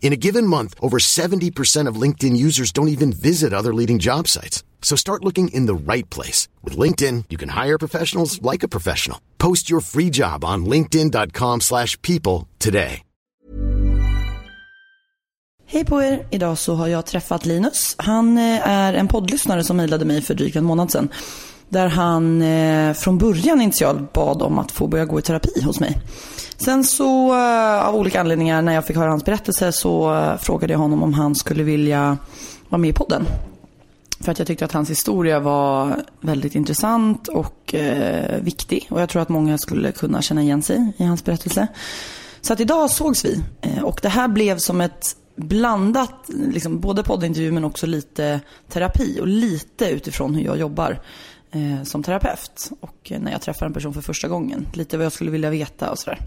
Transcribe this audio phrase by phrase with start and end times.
[0.00, 4.26] In a given month, over 70% of LinkedIn users don't even visit other leading job
[4.28, 4.64] sites.
[4.80, 6.48] So start looking in the right place.
[6.64, 9.20] With LinkedIn, you can hire professionals like a professional.
[9.38, 13.02] Post your free job on linkedin.com slash people today.
[15.70, 16.26] Hej på er!
[16.30, 17.94] Idag så har jag träffat Linus.
[17.98, 21.08] Han eh, är en poddlyssnare som mejlade mig för drygt en månad sedan.
[21.68, 25.80] Där han eh, från början initialt bad om att få börja gå i terapi hos
[25.80, 26.00] mig.
[26.60, 30.72] Sen så eh, av olika anledningar när jag fick höra hans berättelse så eh, frågade
[30.72, 32.18] jag honom om han skulle vilja
[32.68, 33.26] vara med i podden.
[34.20, 38.86] För att jag tyckte att hans historia var väldigt intressant och eh, viktig.
[38.90, 41.66] Och jag tror att många skulle kunna känna igen sig i hans berättelse.
[42.40, 43.42] Så att idag sågs vi.
[43.60, 49.18] Eh, och det här blev som ett blandat, liksom, både poddintervju men också lite terapi.
[49.20, 51.00] Och lite utifrån hur jag jobbar
[51.50, 52.70] eh, som terapeut.
[52.80, 54.66] Och eh, när jag träffar en person för första gången.
[54.72, 56.18] Lite vad jag skulle vilja veta och sådär.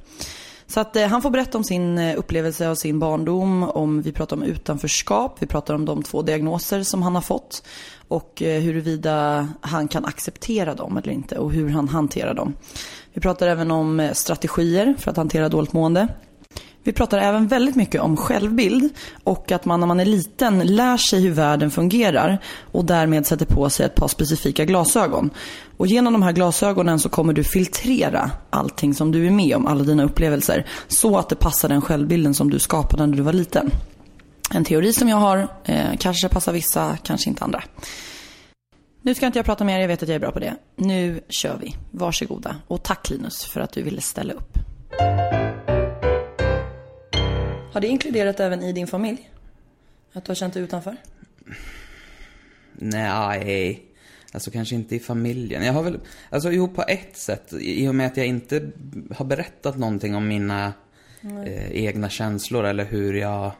[0.68, 4.12] Så att eh, han får berätta om sin eh, upplevelse av sin barndom, om vi
[4.12, 7.64] pratar om utanförskap, vi pratar om de två diagnoser som han har fått
[8.08, 12.54] och eh, huruvida han kan acceptera dem eller inte och hur han hanterar dem.
[13.14, 16.08] Vi pratar även om eh, strategier för att hantera dåligt mående.
[16.84, 18.90] Vi pratar även väldigt mycket om självbild
[19.24, 22.40] och att man när man är liten lär sig hur världen fungerar
[22.72, 25.30] och därmed sätter på sig ett par specifika glasögon.
[25.78, 29.68] Och genom de här glasögonen så kommer du filtrera allting som du är med om,
[29.68, 33.34] alla dina upplevelser, så att det passar den självbilden som du skapade när du var
[33.34, 33.72] liten.
[34.54, 37.64] En teori som jag har, eh, kanske passar vissa, kanske inte andra.
[39.02, 40.56] Nu ska inte jag prata mer, jag vet att jag är bra på det.
[40.76, 41.76] Nu kör vi.
[41.92, 42.56] Varsågoda.
[42.68, 44.61] Och tack Linus för att du ville ställa upp.
[47.72, 49.30] Har det inkluderat även i din familj?
[50.14, 50.98] Att du har känt dig utanför?
[52.74, 53.86] Nej,
[54.32, 55.66] alltså kanske inte i familjen.
[55.66, 56.00] Jag har väl,
[56.30, 58.72] alltså jo på ett sätt, i och med att jag inte
[59.16, 60.74] har berättat någonting om mina
[61.46, 63.52] eh, egna känslor eller hur jag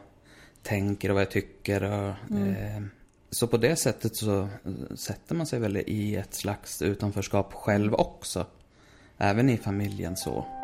[0.62, 1.82] tänker och vad jag tycker.
[1.82, 2.48] Och, mm.
[2.48, 2.82] eh,
[3.30, 4.48] så på det sättet så
[4.96, 8.46] sätter man sig väl i ett slags utanförskap själv också.
[9.18, 10.61] Även i familjen så.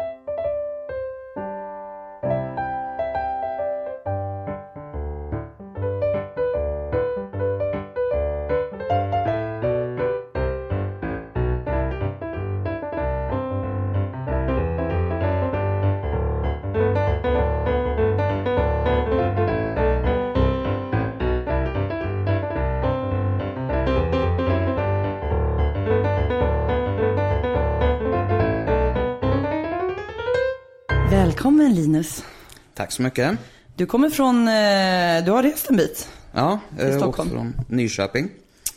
[32.89, 33.39] Tack så mycket.
[33.77, 36.09] Du kommer från, eh, du har rest en bit.
[36.33, 38.31] Ja, Till jag åkte från Nyköping.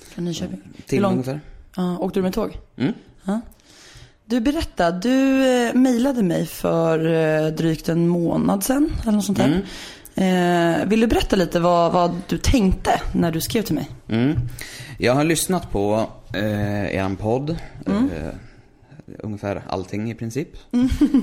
[0.09, 0.61] Från Nyköping.
[0.85, 1.41] Timme ungefär.
[1.75, 2.57] Ja, åkte du med tåg?
[2.77, 2.93] Mm.
[3.25, 3.41] Ja.
[4.25, 9.37] Du berätta, du eh, mejlade mig för eh, drygt en månad sedan eller något sånt
[9.37, 9.61] där.
[10.15, 13.89] Eh, vill du berätta lite vad, vad du tänkte när du skrev till mig?
[14.09, 14.39] Mm.
[14.97, 17.57] Jag har lyssnat på eh, er podd.
[17.87, 18.09] Mm.
[18.09, 18.33] Eh,
[19.19, 20.49] ungefär allting i princip.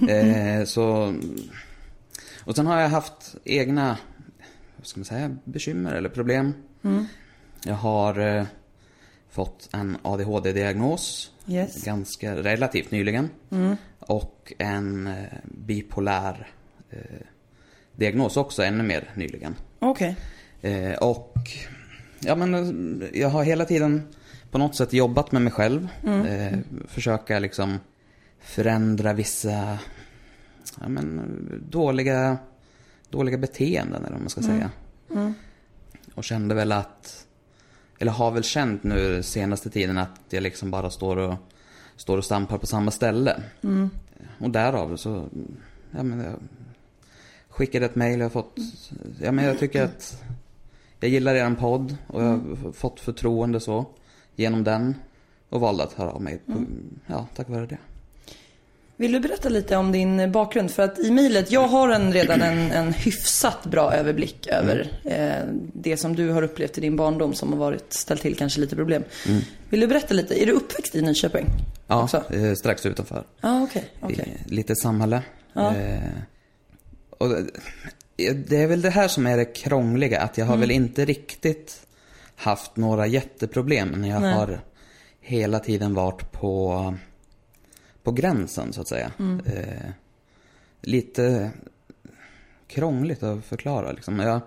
[0.09, 1.15] eh, så,
[2.49, 3.99] och sen har jag haft egna,
[4.77, 6.55] vad ska man säga, bekymmer eller problem.
[7.65, 8.45] Jag har eh,
[9.31, 11.33] fått en ADHD-diagnos.
[11.47, 11.85] Yes.
[11.85, 13.31] Ganska relativt nyligen.
[13.99, 16.49] Och en eh, bipolär
[16.91, 16.99] eh,
[17.97, 19.55] diagnos också ännu mer nyligen.
[19.79, 20.17] Okej.
[20.63, 21.37] Eh, och
[22.21, 22.55] ja, men,
[23.03, 24.09] eh, jag har hela tiden
[24.51, 25.89] på något sätt jobbat med mig själv.
[26.05, 27.79] Eh, försöka liksom
[28.41, 29.79] förändra vissa
[30.81, 32.39] ja, men, dåliga,
[33.11, 34.71] dåliga beteenden eller vad man ska säga.
[36.15, 37.27] Och kände väl att,
[37.99, 41.35] eller har väl känt nu senaste tiden att jag liksom bara står och,
[41.97, 43.43] står och stampar på samma ställe.
[44.39, 45.29] Och därav så,
[45.91, 46.35] ja men jag
[47.49, 48.59] skickade ett mail, jag har fått,
[49.21, 50.23] ja men jag tycker att
[51.01, 53.87] jag gillar er podd och jag har fått förtroende så
[54.37, 54.95] genom den.
[55.51, 56.65] Och valde att höra av mig, på,
[57.07, 57.79] ja tack vare det.
[59.01, 60.71] Vill du berätta lite om din bakgrund?
[60.71, 65.49] För att i mejlet, jag har en, redan en, en hyfsat bra överblick över eh,
[65.73, 68.77] det som du har upplevt i din barndom som har varit, ställt till kanske lite
[68.77, 69.05] problem.
[69.71, 70.43] Vill du berätta lite?
[70.43, 71.47] Är du uppväxt i Nyköping?
[71.87, 72.35] Ja, också?
[72.35, 73.25] eh, strax utanför.
[73.43, 73.85] Okej.
[74.01, 74.37] okej.
[74.47, 75.23] I lite samhälle.
[75.53, 75.77] Ja.
[75.77, 75.99] Eh,
[77.19, 77.51] och det-
[78.33, 80.61] det är väl det här som är det krångliga, att jag har Mm.
[80.61, 81.81] väl inte riktigt
[82.37, 84.33] haft några jätteproblem när jag Nej.
[84.35, 84.61] har
[85.21, 86.95] hela tiden varit på,
[88.09, 89.13] på gränsen så att säga.
[89.19, 89.41] Mm.
[89.47, 89.91] Eh,
[90.81, 91.51] lite
[92.67, 94.19] krångligt att förklara liksom.
[94.19, 94.41] Jag,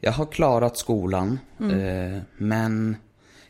[0.00, 1.80] jag har klarat skolan, Mm.
[1.80, 2.96] eh, men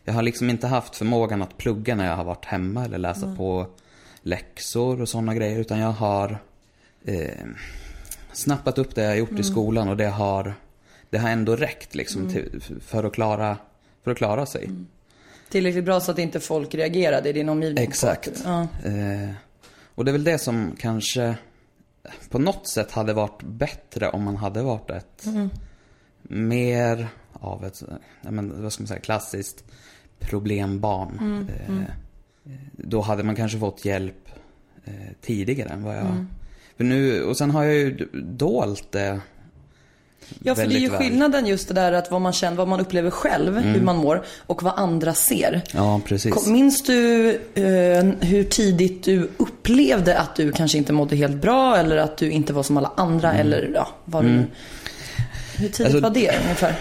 [0.05, 3.25] jag har liksom inte haft förmågan att plugga när jag har varit hemma eller läsa
[3.27, 3.37] Mm.
[3.37, 3.67] på
[4.23, 5.59] läxor och sådana grejer.
[5.59, 6.39] Utan jag har
[7.05, 7.47] eh,
[8.33, 10.55] snappat upp det jag har gjort i skolan och det har,
[11.11, 13.57] det har ändå räckt liksom till, för, att klara,
[14.05, 14.71] för att klara sig.
[15.49, 17.85] Tillräckligt bra så att inte folk reagerade i din omgivning?
[17.85, 18.43] Exakt.
[18.45, 18.61] Ja.
[18.63, 19.31] Eh,
[19.95, 21.35] och det är väl det som kanske
[22.31, 25.25] på något sätt hade varit bättre om man hade varit ett
[26.23, 27.83] mer av ett,
[28.23, 29.65] men, vad ska man säga, klassiskt
[30.19, 31.47] problembarn.
[31.69, 31.75] Eh,
[32.73, 34.29] Då hade man kanske fått hjälp
[34.85, 36.27] eh, tidigare än vad jag...
[36.77, 39.21] För nu, och sen har jag ju dolt det
[40.43, 42.81] Ja, för det är ju skillnaden just det där att vad man känner, vad man
[42.81, 45.63] upplever själv, hur man mår och vad andra ser.
[45.73, 46.47] Ja, precis.
[46.47, 51.97] Minns du eh, hur tidigt du upplevde att du kanske inte mådde helt bra eller
[51.97, 54.47] att du inte var som alla andra eller ja, vad du nu...
[55.57, 56.77] Hur tidigt Alltså- var det ungefär?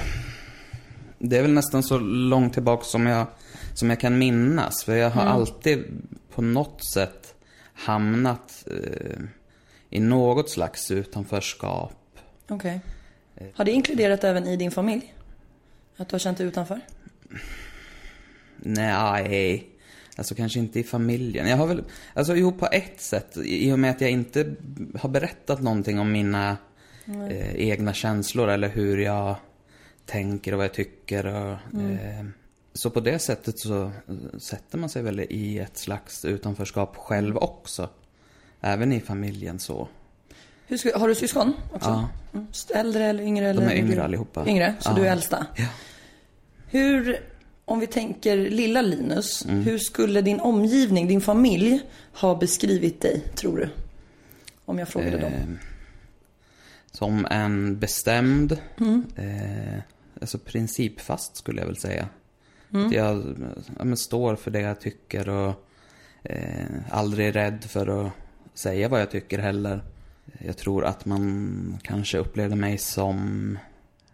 [1.19, 3.25] Det är väl nästan så långt tillbaka som jag,
[3.73, 4.83] som jag kan minnas.
[4.83, 5.83] För jag har alltid
[6.35, 7.33] på något sätt
[7.73, 9.21] hamnat eh,
[9.89, 11.93] i något slags utanförskap.
[12.49, 12.79] Okej.
[13.53, 15.13] Har det inkluderat även i din familj?
[15.97, 16.81] Att du har känt dig utanför?
[18.57, 19.67] Nej,
[20.15, 21.49] alltså kanske inte i familjen.
[21.49, 21.83] Jag har väl,
[22.13, 23.37] alltså jo på ett sätt.
[23.37, 24.55] I och med att jag inte
[24.99, 26.57] har berättat någonting om mina
[27.29, 29.35] eh, egna känslor eller hur jag
[30.05, 31.25] tänker och vad jag tycker.
[31.25, 32.25] Och, eh,
[32.73, 33.91] så på det sättet så
[34.37, 37.89] sätter man sig väl i ett slags utanförskap själv också.
[38.61, 39.87] Även i familjen så.
[40.67, 41.89] Hur har du syskon också?
[41.89, 42.09] Ja.
[42.33, 42.47] Mm.
[42.75, 43.49] Äldre eller yngre?
[43.49, 44.47] Eller är yngre allihopa.
[44.47, 44.95] Yngre, så Ja.
[44.95, 45.45] du är äldsta.
[45.55, 45.65] Ja.
[46.67, 47.19] Hur,
[47.65, 49.61] om vi tänker lilla Linus, Mm.
[49.63, 51.81] hur skulle din omgivning, din familj
[52.13, 53.69] ha beskrivit dig, tror du?
[54.65, 55.33] Om jag frågade dem.
[55.33, 55.47] Eh,
[56.91, 58.51] som en bestämd,
[59.15, 59.79] eh,
[60.21, 62.07] alltså principfast skulle jag väl säga.
[62.71, 63.35] Att jag
[63.77, 65.65] ja, men står för det jag tycker och
[66.23, 68.11] eh, aldrig är rädd för att
[68.53, 69.83] säga vad jag tycker heller.
[70.39, 73.57] Jag tror att man kanske upplevde mig som,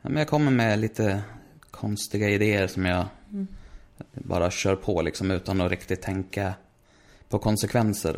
[0.02, 1.22] ja, men jag kommer med lite
[1.72, 3.06] konstiga idéer som jag
[4.14, 6.54] bara kör på liksom utan att riktigt tänka
[7.30, 8.16] på konsekvenser.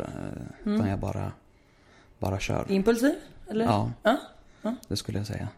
[0.64, 1.32] eh, Utan jag bara,
[2.18, 2.66] bara kör.
[2.68, 3.12] Impulsiv?
[3.50, 3.64] Eller?
[3.64, 3.90] Ja,
[4.62, 4.74] Ja.
[4.88, 5.48] det skulle jag säga.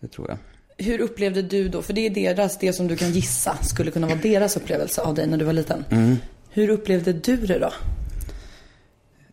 [0.00, 0.38] Det tror jag.
[0.86, 4.06] Hur upplevde du då, för det är deras, det som du kan gissa skulle kunna
[4.06, 5.84] vara deras upplevelse av dig när du var liten.
[5.90, 6.16] Mm.
[6.50, 7.72] Hur upplevde du det då?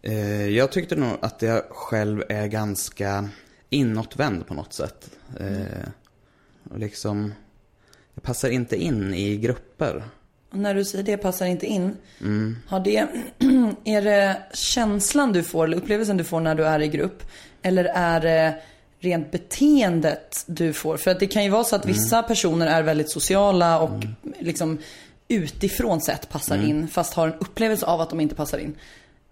[0.03, 3.29] Eh, jag tyckte nog att jag själv är ganska
[3.69, 5.09] inåtvänd på något sätt.
[5.39, 5.89] Eh,
[6.71, 7.33] och liksom,
[8.13, 10.03] jag passar inte in i grupper.
[10.51, 12.57] Och när du säger det passar inte in, Mm.
[12.67, 12.97] har det,
[13.83, 17.23] är det känslan du får eller upplevelsen du får när du är i grupp?
[17.61, 18.61] Eller är det
[19.00, 20.98] rent beteendet du får?
[20.98, 24.03] För att det kan ju vara så att vissa personer är väldigt sociala och
[24.39, 24.77] liksom
[25.27, 28.75] utifrån sett passar in fast har en upplevelse av att de inte passar in.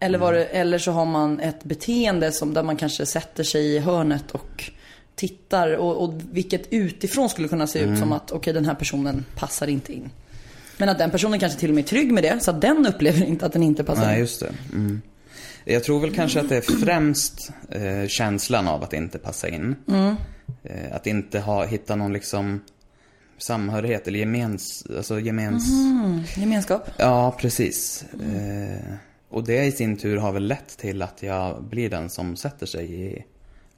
[0.03, 3.65] Eller, var det, eller så har man ett beteende som där man kanske sätter sig
[3.65, 4.71] i hörnet och
[5.15, 9.25] tittar och, och vilket utifrån skulle kunna se ut som att okej den här personen
[9.35, 10.09] passar inte in.
[10.77, 12.85] Men att den personen kanske till och med är trygg med det så att den
[12.95, 14.19] upplever inte att den inte passar Nej, in.
[14.19, 14.53] just det.
[14.73, 15.01] Mm.
[15.65, 19.75] Jag tror väl kanske att det är främst eh, känslan av att inte passa in.
[20.63, 22.61] Eh, att inte ha, hitta någon liksom
[23.37, 25.63] samhörighet eller gemens, alltså gemens...
[26.37, 26.89] Gemenskap.
[26.97, 28.05] Ja, precis.
[28.13, 28.93] Eh,
[29.31, 32.65] och det i sin tur har väl lett till att jag blir den som sätter
[32.65, 33.23] sig i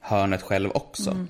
[0.00, 1.26] hörnet själv också.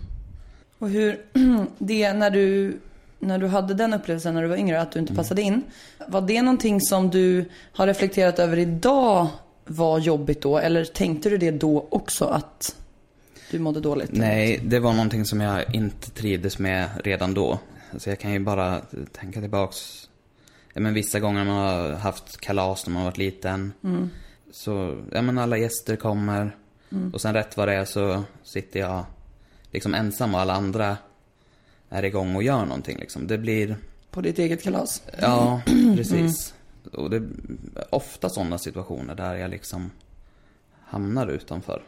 [0.78, 1.20] Och hur
[1.78, 2.76] det när du,
[3.18, 5.62] när du hade den upplevelsen när du var yngre att du inte passade in.
[6.08, 9.26] Var det någonting som du har reflekterat över idag
[9.64, 10.58] var jobbigt då?
[10.58, 12.76] Eller tänkte du det då också att
[13.50, 14.10] du mådde dåligt?
[14.12, 17.58] Nej, det var någonting som jag inte trivdes med redan då.
[17.92, 18.80] Alltså jag kan ju bara
[19.12, 20.08] tänka tillbaks.
[20.74, 23.72] Ja, men vissa gånger man har haft kalas när man har varit liten.
[24.50, 26.56] Så, ja men alla gäster kommer.
[27.12, 29.04] Och sen rätt vad det är så sitter jag
[29.70, 30.96] liksom ensam och alla andra
[31.88, 33.26] är igång och gör någonting liksom.
[33.26, 33.76] Det blir,
[34.10, 35.02] På ditt eget kalas?
[35.20, 35.62] ja
[35.96, 36.54] precis.
[36.92, 37.24] Och det är
[37.90, 39.90] ofta sådana situationer där jag liksom
[40.84, 41.82] hamnar utanför.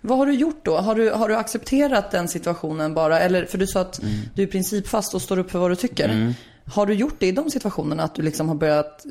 [0.00, 0.76] Vad har du gjort då?
[0.76, 3.20] Har du, har du accepterat den situationen bara?
[3.20, 4.00] Eller, för du sa att
[4.34, 6.34] du är principfast och står upp för vad du tycker.
[6.66, 8.02] Har du gjort det i de situationerna?
[8.02, 9.06] Att du liksom har börjat,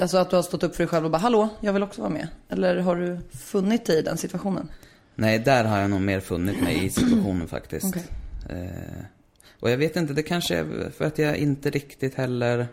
[0.00, 2.00] alltså att du har stått upp för dig själv och bara hallå, jag vill också
[2.00, 2.28] vara med?
[2.48, 4.68] Eller har du funnit dig i den situationen?
[5.14, 7.86] Nej, där har jag nog mer funnit mig i situationen faktiskt.
[7.86, 8.06] Okej.
[8.50, 9.04] Eh,
[9.60, 12.66] och jag vet inte, det kanske är för att jag inte riktigt heller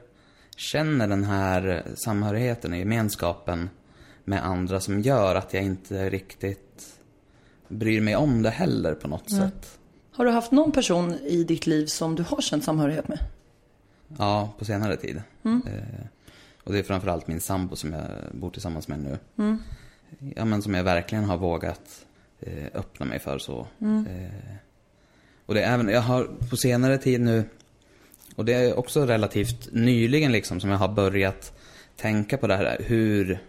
[0.55, 3.69] känner den här samhörigheten och gemenskapen
[4.23, 6.93] med andra som gör att jag inte riktigt
[7.67, 9.79] bryr mig om det heller på något sätt.
[10.12, 13.19] Har du haft någon person i ditt liv som du har känt samhörighet med?
[14.17, 15.22] Ja, på senare tid.
[15.45, 16.05] Eh,
[16.63, 19.17] och det är framförallt min sambo som jag bor tillsammans med nu.
[20.36, 22.05] Ja, men som jag verkligen har vågat
[22.39, 23.67] eh, öppna mig för så.
[23.81, 24.55] Eh,
[25.45, 27.43] och det är även, jag har på senare tid nu,
[28.36, 31.60] och det är också relativt nyligen liksom som jag har börjat
[31.95, 33.39] tänka på det här hur,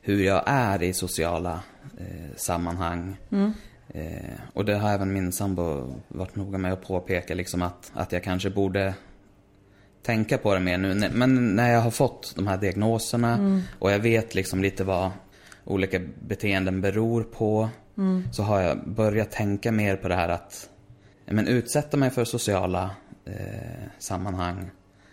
[0.00, 1.60] hur jag är i sociala
[1.98, 3.16] eh, sammanhang.
[3.88, 8.12] Eh, och det har även min sambo varit noga med att påpeka liksom att, att
[8.12, 8.94] jag kanske borde
[10.02, 11.10] tänka på det mer nu.
[11.12, 15.10] Men när jag har fått de här diagnoserna och jag vet liksom lite vad
[15.64, 17.68] olika beteenden beror på.
[18.32, 20.68] Så har jag börjat tänka mer på det här att
[21.26, 22.90] men utsätta mig för sociala
[23.24, 23.34] eh,
[23.98, 24.70] sammanhang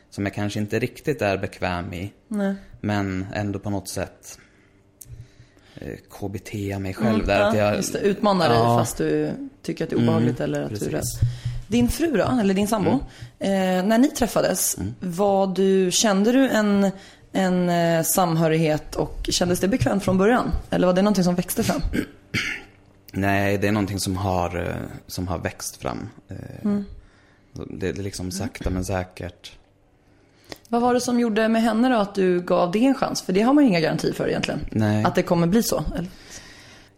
[0.10, 2.14] som jag kanske inte riktigt är bekväm i.
[2.28, 2.56] Nej.
[2.82, 4.40] Men ändå på något sätt
[5.76, 7.40] eh, KBT mig själv där.
[7.40, 8.78] ja, att jag, just det, utmana dig Ja.
[8.78, 9.32] fast du
[9.62, 11.04] tycker att det är obehagligt eller att du är rädd.
[11.70, 12.90] Din fru då, eller din sambo.
[13.40, 13.50] Eh,
[13.84, 16.92] när ni träffades, var du, kände du en,
[17.32, 20.52] en eh, samhörighet och kändes det bekvämt från början?
[20.70, 21.82] Eller var det någonting som växte fram?
[23.14, 24.76] Nej, det är någonting som har, eh,
[25.08, 26.10] som har växt fram.
[26.30, 26.36] Eh,
[27.54, 29.52] Det det är liksom sakta men säkert.
[30.68, 33.22] Vad var det som gjorde med henne då att du gav det en chans?
[33.22, 34.60] För det har man ju inga garantier för egentligen.
[34.72, 35.04] Nej.
[35.04, 35.84] Att det kommer bli så.
[35.96, 36.10] Eller?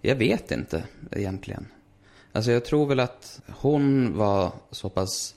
[0.02, 1.66] Jag vet inte egentligen.
[2.32, 5.36] Alltså jag tror väl att hon var så pass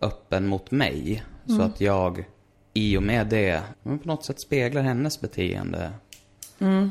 [0.00, 1.24] öppen mot mig.
[1.46, 2.24] Så att jag
[2.72, 5.92] i och med det men på något sätt speglar hennes beteende.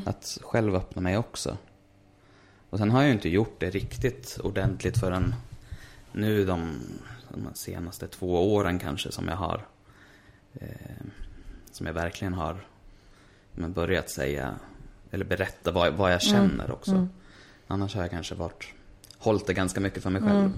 [0.06, 1.56] Att själv öppna mig också.
[2.70, 5.34] Och sen har jag ju inte gjort det riktigt ordentligt förrän
[6.12, 6.80] nu de,
[7.28, 9.66] de senaste två åren kanske som jag har.
[10.54, 10.68] Eh,
[11.72, 12.66] som jag verkligen har
[13.52, 14.54] men börjat säga,
[15.10, 17.08] eller berätta vad, vad jag känner också.
[17.66, 18.64] Annars har jag kanske varit,
[19.24, 20.50] hållit det ganska mycket för mig själv.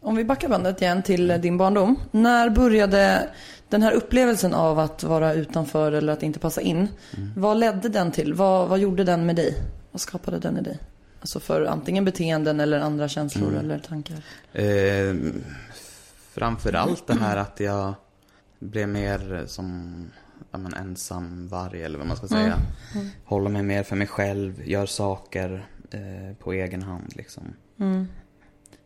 [0.00, 1.98] Om vi backar bandet igen till eh, din barndom.
[2.10, 3.28] När började
[3.68, 6.88] den här upplevelsen av att vara utanför eller att inte passa in.
[7.36, 8.34] Vad ledde den till?
[8.34, 9.54] Vad, vad gjorde den med dig?
[9.92, 10.78] Vad skapade den i dig?
[11.20, 14.16] Alltså för antingen beteenden eller andra känslor eller tankar.
[14.52, 15.14] Eh,
[16.32, 17.94] framförallt det här att jag
[18.58, 19.94] blev mer som
[20.50, 22.58] ja, men ensam varg eller vad man ska säga.
[23.24, 27.42] Håller mig mer för mig själv, gör saker eh, på egen hand liksom.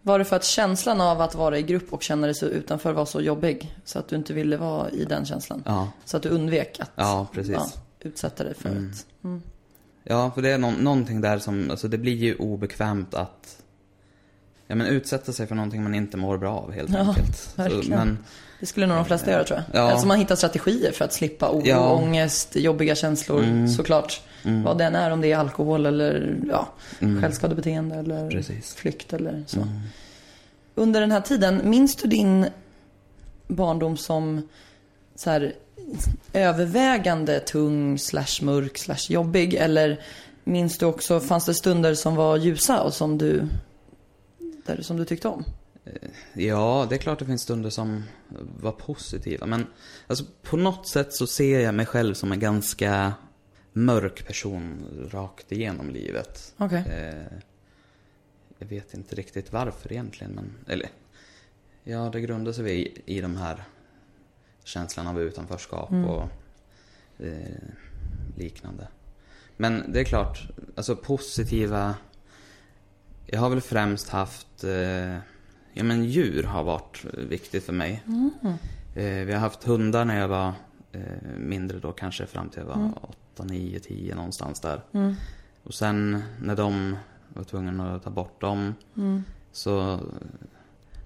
[0.02, 2.92] Var det för att känslan av att vara i grupp och känna dig så utanför
[2.92, 3.76] var så jobbig?
[3.84, 5.62] Så att du inte ville vara i den känslan?
[5.66, 7.78] Ja, Så att du undvek att ja precis.
[8.00, 9.06] utsätta dig för ett...
[10.04, 13.62] Ja, för det är nå- någonting där som, alltså det blir ju obekvämt att
[14.66, 17.36] Ja men utsätta sig för någonting man inte mår bra av helt Ja, enkelt.
[17.36, 18.18] Så, men,
[18.60, 19.80] Det skulle nog de flesta göra tror jag.
[19.82, 19.90] Ja.
[19.90, 21.92] Alltså man hittar strategier för att slippa oro, Ja.
[21.94, 24.22] ångest, jobbiga känslor såklart.
[24.64, 26.68] Vad den är, om det är alkohol eller ja,
[27.20, 28.74] självskadebeteende eller Precis.
[28.74, 29.66] flykt eller så.
[30.74, 32.46] Under den här tiden, minns du din
[33.46, 34.48] barndom som
[35.14, 35.54] så här,
[36.32, 39.54] övervägande tung slash mörk slash jobbig?
[39.54, 40.00] Eller
[40.44, 43.48] minns du också, fanns det stunder som var ljusa och som du,
[44.66, 45.44] där, som du tyckte om?
[46.32, 48.02] Ja, det är klart det finns stunder som
[48.60, 49.46] var positiva.
[49.46, 49.66] Men
[50.06, 53.12] alltså, på något sätt så ser jag mig själv som en ganska
[53.76, 56.54] mörk person rakt igenom livet.
[56.56, 56.84] Okej.
[56.88, 57.38] Eh,
[58.58, 60.52] jag vet inte riktigt varför egentligen, men...
[60.66, 60.88] Eller...
[61.84, 63.64] Ja, det grundar sig i, i de här
[64.64, 66.28] känslan av utanförskap och
[67.24, 67.58] eh,
[68.36, 68.88] liknande.
[69.56, 71.94] Men det är klart, alltså positiva...
[73.26, 74.64] Jag har väl främst haft...
[74.64, 75.16] Eh,
[75.72, 78.02] ja, men djur har varit viktigt för mig.
[78.94, 80.52] Eh, vi har haft hundar när jag var
[80.92, 81.02] eh,
[81.38, 82.92] mindre då, kanske fram till jag var
[83.36, 84.80] 8, 9, 10 någonstans där.
[85.64, 86.96] Och sen när de
[87.28, 88.74] var tvungna att ta bort dem
[89.52, 90.00] så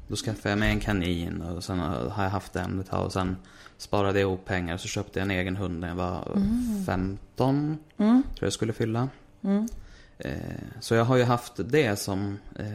[0.09, 3.13] då skaffade jag mig en kanin och sen har jag haft den ett tag och
[3.13, 3.37] sen
[3.77, 6.39] sparade jag ihop pengar och så köpte jag en egen hund när jag var
[6.87, 7.79] 15.
[7.97, 9.09] Tror jag skulle fylla.
[10.19, 10.35] Eh,
[10.81, 12.39] så jag har ju haft det som...
[12.57, 12.67] Eh,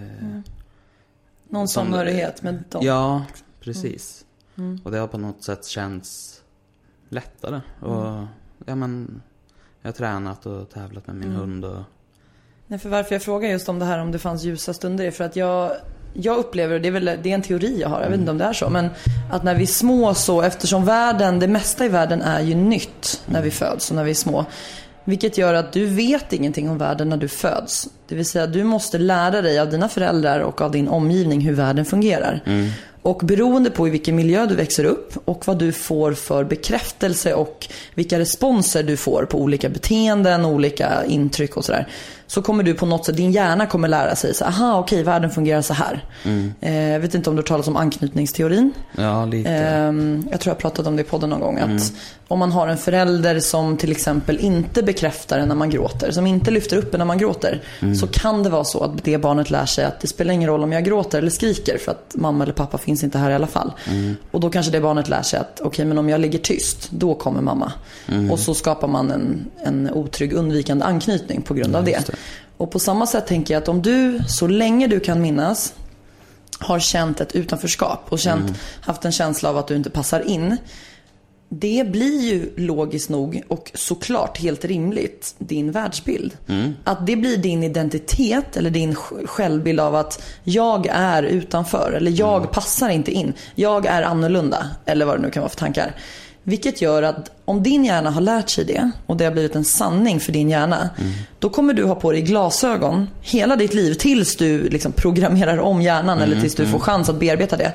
[1.49, 2.81] Någon Som- samhörighet med dem?
[2.85, 3.25] Ja,
[3.59, 4.25] precis.
[4.83, 6.41] Och det har på något sätt känts
[7.09, 7.61] lättare.
[7.79, 8.25] Och
[8.65, 9.21] ja men,
[9.85, 11.39] Jag har tränat och tävlat med min Mm.
[11.39, 11.77] hund och...
[12.67, 15.11] Nej, för varför jag frågar just om det här om det fanns ljusa stunder är
[15.11, 15.71] för att jag,
[16.13, 18.31] jag upplever, och det är väl det är en teori jag har, jag vet inte
[18.31, 18.89] om det är så, men
[19.31, 23.21] att när vi är små så, eftersom världen, det mesta i världen är ju nytt
[23.25, 24.45] när vi föds och när vi är små.
[25.03, 27.87] Vilket gör att du vet ingenting om världen när du föds.
[28.07, 31.53] Det vill säga du måste lära dig av dina föräldrar och av din omgivning hur
[31.53, 32.41] världen fungerar.
[33.05, 37.33] Och beroende på i vilken miljö du växer upp och vad du får för bekräftelse
[37.33, 41.87] och vilka responser du får på olika beteenden, olika intryck och sådär.
[42.27, 45.29] Så kommer du på något sätt, din hjärna kommer lära sig så aha okej världen
[45.29, 46.03] fungerar så här.
[46.61, 48.73] Eh, jag vet inte om du har talat om anknytningsteorin.
[48.97, 49.49] Ja, lite.
[49.49, 51.59] Ehm, jag tror jag pratat om det i podden någon gång.
[51.59, 51.93] Att
[52.27, 56.27] om man har en förälder som till exempel inte bekräftar en när man gråter, som
[56.27, 57.61] inte lyfter upp en när man gråter.
[57.99, 60.63] Så kan det vara så att det barnet lär sig att det spelar ingen roll
[60.63, 63.47] om jag gråter eller skriker för att mamma eller pappa finns inte här i alla
[63.47, 63.71] fall.
[64.31, 67.13] Och då kanske det barnet lär sig att okej men om jag ligger tyst, då
[67.13, 67.71] kommer mamma.
[68.31, 72.09] Och så skapar man en, en otrygg undvikande anknytning på grund av det.
[72.57, 75.73] Och på samma sätt tänker jag att om du, så länge du kan minnas,
[76.59, 80.57] har känt ett utanförskap och känt, haft en känsla av att du inte passar in.
[81.49, 86.37] Det blir ju logiskt nog och såklart helt rimligt din världsbild.
[86.83, 92.11] Att det blir din identitet eller din sj- självbild av att jag är utanför eller
[92.19, 93.33] jag passar inte in.
[93.55, 95.95] Jag är annorlunda eller vad det nu kan vara för tankar.
[96.47, 99.65] Vilket gör att om din hjärna har lärt sig det och det har blivit en
[99.65, 100.89] sanning för din hjärna.
[101.39, 105.81] Då kommer du ha på dig glasögon hela ditt liv tills du liksom programmerar om
[105.81, 107.73] hjärnan eller tills du får chans att bearbeta det.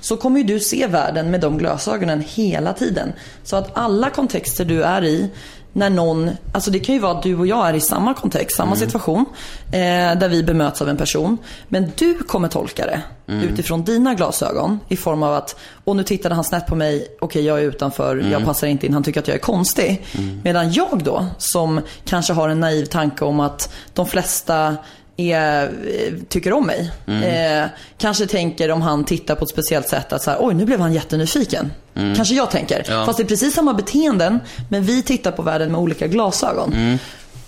[0.00, 3.12] Så kommer du se världen med de glasögonen hela tiden.
[3.44, 5.30] Så att alla kontexter du är i
[5.72, 8.56] när någon, alltså det kan ju vara att du och jag är i samma kontext,
[8.56, 9.24] samma situation.
[9.72, 11.38] Eh, där vi bemöts av en person.
[11.68, 14.80] Men du kommer tolka det utifrån dina glasögon.
[14.88, 18.16] I form av att, och nu tittade han snett på mig, okej jag är utanför,
[18.32, 20.06] jag passar inte in, han tycker att jag är konstig.
[20.42, 24.76] Medan jag då, som kanske har en naiv tanke om att de flesta
[25.20, 25.70] är,
[26.28, 26.90] tycker om mig.
[27.06, 27.66] Eh,
[27.98, 30.80] kanske tänker om han tittar på ett speciellt sätt att så här, oj nu blev
[30.80, 31.72] han jättenyfiken.
[32.16, 32.84] Kanske jag tänker.
[32.88, 33.06] Ja.
[33.06, 34.38] Fast det är precis samma beteenden
[34.70, 36.98] men vi tittar på världen med olika glasögon.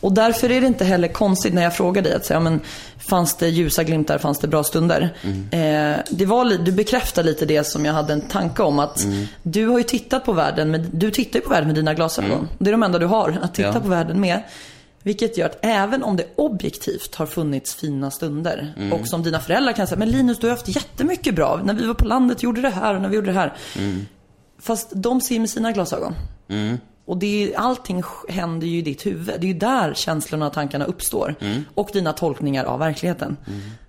[0.00, 2.60] Och därför är det inte heller konstigt när jag frågar dig att säga, men
[2.98, 5.14] fanns det ljusa glimtar, fanns det bra stunder?
[5.50, 9.06] Eh, det var, du bekräftar lite det som jag hade en tanke om att
[9.42, 12.48] du har ju tittat på världen, med, du tittar ju på världen med dina glasögon.
[12.58, 13.80] Det är de enda du har att titta Ja.
[13.80, 14.42] på världen med.
[15.02, 19.72] Vilket gör att även om det objektivt har funnits fina stunder och som dina föräldrar
[19.72, 21.60] kan säga, men Linus du har haft jättemycket bra.
[21.64, 23.56] När vi var på landet gjorde det här och när vi gjorde det här.
[24.58, 26.14] Fast de ser med sina glasögon.
[27.04, 29.26] Och det är, allting händer ju i ditt huvud.
[29.26, 31.34] Det är ju där känslorna och tankarna uppstår.
[31.74, 33.36] Och dina tolkningar av verkligheten.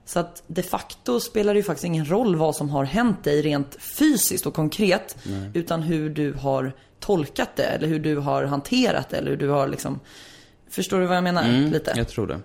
[0.06, 3.42] Så att de facto spelar det ju faktiskt ingen roll vad som har hänt dig
[3.42, 5.18] rent fysiskt och konkret.
[5.54, 9.50] Utan hur du har tolkat det eller hur du har hanterat det eller hur du
[9.50, 10.00] har liksom
[10.72, 11.44] Förstår du vad jag menar?
[11.72, 11.94] Lite.
[11.96, 12.40] Jag tror det.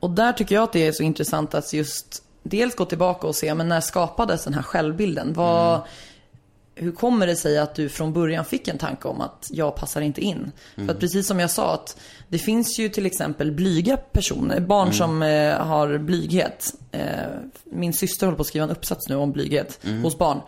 [0.00, 3.34] Och där tycker jag att det är så intressant att just dels gå tillbaka och
[3.34, 5.32] se, men när skapades den här självbilden?
[5.32, 5.80] Vad,
[6.74, 10.00] Hur kommer det sig att du från början fick en tanke om att jag passar
[10.00, 10.52] inte in?
[10.74, 11.96] För att precis som jag sa att
[12.28, 16.74] det finns ju till exempel blyga personer, barn som eh, har blyghet.
[16.92, 17.02] Eh,
[17.64, 20.40] min syster håller på att skriva en uppsats nu om blyghet hos barn.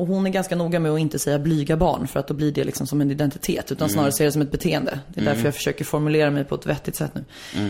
[0.00, 2.52] Och hon är ganska noga med att inte säga blyga barn för att då blir
[2.52, 3.72] det liksom som en identitet.
[3.72, 5.00] Utan snarare se det som ett beteende.
[5.08, 7.24] Det är därför jag försöker formulera mig på ett vettigt sätt nu.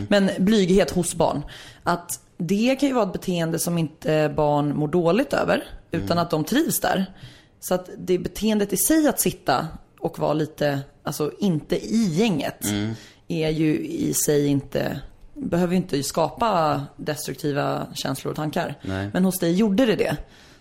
[0.08, 1.42] Men blyghet hos barn.
[1.82, 5.64] Att det kan ju vara ett beteende som inte barn mår dåligt över.
[5.90, 7.06] Utan att de trivs där.
[7.60, 9.66] Så att det beteendet i sig att sitta
[10.00, 12.66] och vara lite, alltså inte i gänget.
[13.28, 15.00] Är ju i sig inte,
[15.34, 18.74] behöver ju inte skapa destruktiva känslor och tankar.
[18.82, 19.10] Nej.
[19.12, 20.16] Men hos dig gjorde det det.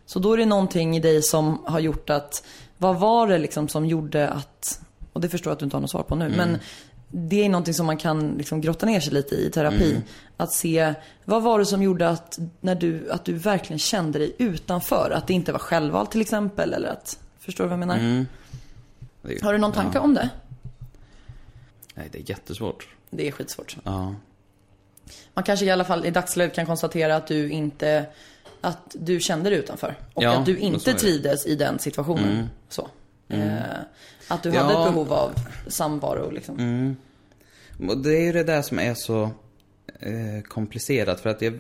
[0.09, 2.43] Så då är det någonting i dig som har gjort att,
[2.77, 4.81] vad var det liksom som gjorde att,
[5.13, 6.57] och det förstår jag att du inte har något svar på nu, men
[7.07, 10.01] det är någonting som man kan liksom grotta ner sig lite i i terapi.
[10.37, 10.93] Att se,
[11.25, 15.11] vad var det som gjorde att, när du, att du verkligen kände dig utanför?
[15.15, 18.25] Att det inte var självvalt till exempel, eller att, förstår du vad jag menar?
[19.21, 20.01] Det är- Har du någon tanke ja.
[20.01, 20.29] om det?
[21.95, 22.87] Nej, det är jättesvårt.
[23.09, 23.77] Det är skitsvårt.
[23.83, 24.15] Ja.
[25.33, 28.05] Man kanske i alla fall i dagsläget kan konstatera att du inte,
[28.61, 29.95] att du kände dig utanför.
[30.13, 32.49] Och Ja, att du inte trivdes i den situationen.
[32.69, 32.87] Så.
[33.27, 33.53] Eh,
[34.27, 34.87] att du hade Ja.
[34.87, 35.31] ett behov av
[35.67, 36.95] samvaro liksom.
[37.89, 39.23] Och det är ju det där som är så
[39.99, 41.59] eh, komplicerat för att jag,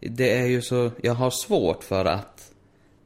[0.00, 2.52] det är ju så, jag har svårt för att,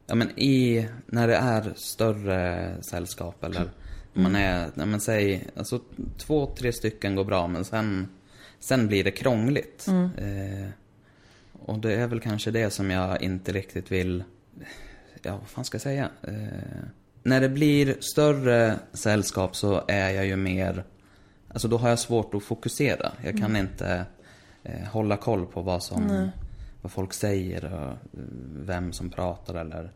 [0.06, 3.70] ja men i, när det är större sällskap eller
[4.12, 5.80] man är, ja men säg, alltså
[6.18, 8.08] två, tre stycken går bra men sen,
[8.60, 9.86] sen blir det krångligt.
[10.18, 10.68] Eh,
[11.66, 14.24] och det är väl kanske det som jag inte riktigt vill,
[15.22, 16.10] ja vad fan ska jag säga?
[16.22, 16.84] Eh,
[17.22, 20.84] när det blir större sällskap så är jag ju mer
[21.48, 23.12] alltså då har jag svårt att fokusera.
[23.24, 24.04] Jag kan inte
[24.62, 26.30] eh, hålla koll på vad som,
[26.82, 27.94] vad folk säger och eh,
[28.56, 29.92] vem som pratar eller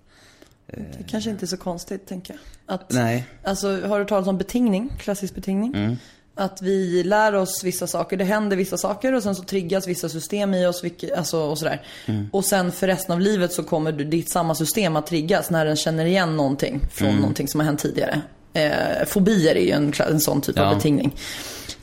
[0.66, 2.40] Det kanske inte är så konstigt, tänker jag.
[2.74, 3.26] Att, Nej.
[3.42, 4.92] Alltså, har du talat om betingning?
[4.98, 5.74] Klassisk betingning?
[5.74, 5.96] Mm.
[6.38, 10.08] Att vi lär oss vissa saker, det händer vissa saker och sen så triggas vissa
[10.08, 11.82] system i oss vilka, alltså, och sådär.
[12.06, 12.28] Mm.
[12.32, 15.76] Och sen för resten av livet så kommer ditt samma system att triggas när den
[15.76, 17.20] känner igen någonting från Mm.
[17.20, 18.20] någonting som har hänt tidigare.
[18.52, 20.64] Eh, fobier är ju en, en sån typ Ja.
[20.70, 21.14] av betingning.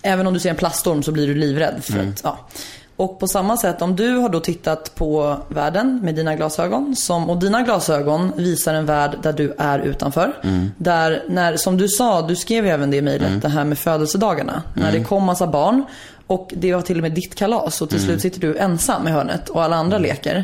[0.01, 1.83] Även om du ser en plaststorm så blir du livrädd.
[1.83, 2.09] För Mm.
[2.09, 2.47] att, ja.
[2.95, 6.95] Och på samma sätt, om du har då tittat på världen med dina glasögon.
[6.95, 10.33] Som, och dina glasögon visar en värld där du är utanför.
[10.77, 13.77] Där, när, som du sa, du skrev ju även det i mejlet, det här med
[13.77, 14.63] födelsedagarna.
[14.73, 15.83] När det kom massa barn
[16.27, 19.11] och det var till och med ditt kalas och till slut sitter du ensam i
[19.11, 20.43] hörnet och alla andra leker.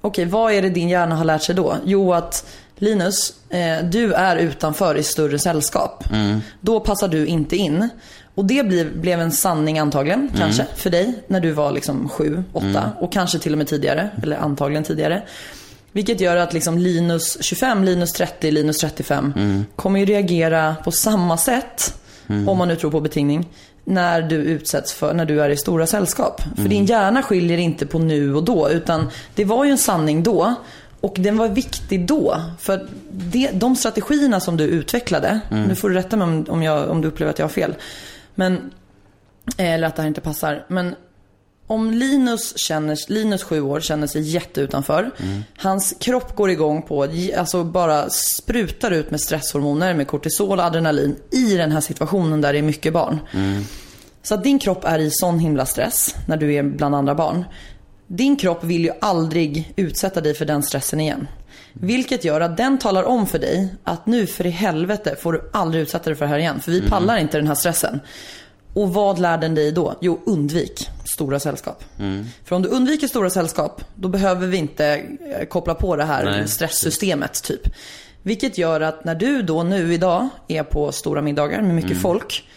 [0.00, 1.76] Okej, vad är det din hjärna har lärt sig då?
[1.84, 2.46] Jo, att
[2.76, 6.04] Linus, eh, du är utanför i större sällskap.
[6.60, 7.88] Då passar du inte in.
[8.38, 12.42] Och det blev, blev en sanning antagligen, kanske, för dig när du var liksom sju,
[12.52, 15.22] åtta och kanske till och med tidigare, eller antagligen tidigare.
[15.92, 21.36] Vilket gör att liksom Linus 25, Linus 30, Linus 35 kommer ju reagera på samma
[21.36, 21.94] sätt,
[22.46, 23.48] om man nu tror på betingning,
[23.84, 26.42] när du utsätts för, när du är i stora sällskap.
[26.56, 30.22] För din hjärna skiljer inte på nu och då, utan det var ju en sanning
[30.22, 30.54] då.
[31.00, 32.42] Och den var viktig då.
[32.60, 36.90] För det, de strategierna som du utvecklade, nu får du rätta mig om, om, jag,
[36.90, 37.74] om du upplever att jag har fel.
[38.38, 38.70] Men,
[39.56, 40.66] eller att det här inte passar.
[40.68, 40.94] Men
[41.66, 45.10] om Linus, känner, Linus sju år känner sig jätteutanför.
[45.56, 51.16] Hans kropp går igång på, alltså bara sprutar ut med stresshormoner, med kortisol och adrenalin
[51.30, 53.18] i den här situationen där det är mycket barn.
[54.22, 57.44] Så att din kropp är i sån himla stress när du är bland andra barn.
[58.06, 61.28] Din kropp vill ju aldrig utsätta dig för den stressen igen.
[61.72, 65.50] Vilket gör att den talar om för dig att nu för i helvete får du
[65.52, 66.60] aldrig utsätta dig för det här igen.
[66.60, 68.00] För vi pallar inte den här stressen.
[68.74, 69.94] Och vad lär den dig då?
[70.00, 71.84] Jo, undvik stora sällskap.
[72.44, 76.24] För om du undviker stora sällskap, då behöver vi inte eh, koppla på det här
[76.24, 77.60] Nej, stresssystemet typ.
[78.22, 82.48] Vilket gör att när du då nu idag är på stora middagar med mycket folk.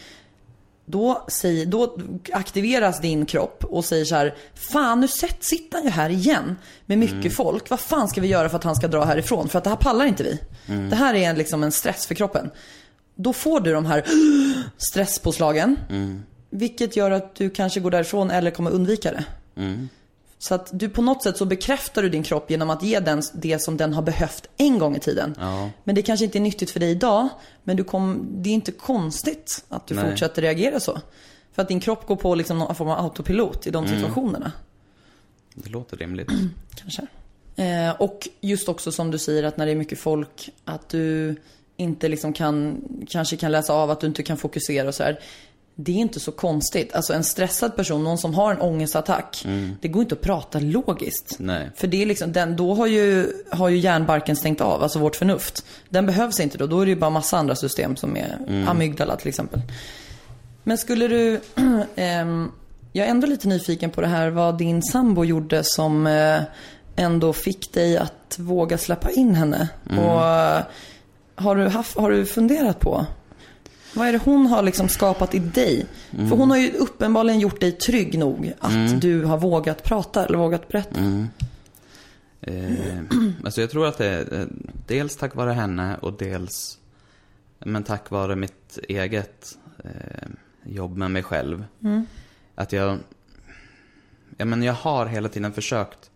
[0.86, 1.98] Då, säger, då
[2.34, 5.08] aktiveras din kropp och säger så här, fan nu
[5.40, 7.70] sitter han ju här igen med mycket folk.
[7.70, 9.50] Vad fan ska vi göra för att han ska dra härifrån?
[9.50, 10.40] För att det här pallar inte vi.
[10.90, 12.52] Det här är en, liksom en stress för kroppen.
[13.16, 14.06] Då får du de här
[14.78, 15.80] stresspåslagen.
[16.50, 19.24] Vilket gör att du kanske går därifrån eller kommer undvika det.
[20.42, 23.22] Så att du på något sätt så bekräftar du din kropp genom att ge den
[23.34, 25.36] det som den har behövt en gång i tiden.
[25.40, 25.70] Ja.
[25.84, 27.30] Men det kanske inte är nyttigt för dig idag.
[27.64, 30.10] Men du kom, det är inte konstigt att du Nej.
[30.10, 31.00] fortsätter reagera så.
[31.52, 34.52] För att din kropp går på liksom någon form av autopilot i de situationerna.
[35.54, 36.30] Det låter rimligt.
[36.76, 37.08] Kanske.
[37.56, 41.36] Eh, och just också som du säger att när det är mycket folk, att du
[41.78, 45.20] inte liksom kan, kanske kan läsa av att du inte kan fokusera och så här.
[45.76, 46.94] Det är inte så konstigt.
[46.94, 49.46] Alltså en stressad person, någon som har en ångestattack,
[49.82, 51.36] det går inte att prata logiskt.
[51.40, 51.72] Nej.
[51.76, 55.16] För det är liksom, den, då har ju, har ju hjärnbarken stängt av, alltså vårt
[55.16, 55.66] förnuft.
[55.90, 59.16] Den behövs inte då, då är det ju bara massa andra system som är amygdala
[59.16, 59.62] till exempel.
[60.64, 61.40] Men skulle du,
[61.96, 62.52] ehm,
[62.92, 66.42] jag är ändå lite nyfiken på det här vad din sambo gjorde som eh,
[66.96, 69.70] ändå fick dig att våga släppa in henne.
[69.90, 70.62] Och eh,
[71.36, 73.06] har du, haft, har du funderat på
[73.94, 75.86] vad är det hon har liksom skapat i dig?
[76.12, 80.38] För hon har ju uppenbarligen gjort dig trygg nog att du har vågat prata eller
[80.38, 81.00] vågat berätta.
[82.42, 82.98] Eh,
[83.44, 84.46] alltså jag tror att det är eh,
[84.88, 86.80] dels tack vare henne och dels
[87.60, 90.30] men tack vare mitt eget eh,
[90.64, 91.66] jobb med mig själv.
[92.56, 93.00] Att jag,
[94.38, 96.12] ja men jag har hela tiden försökt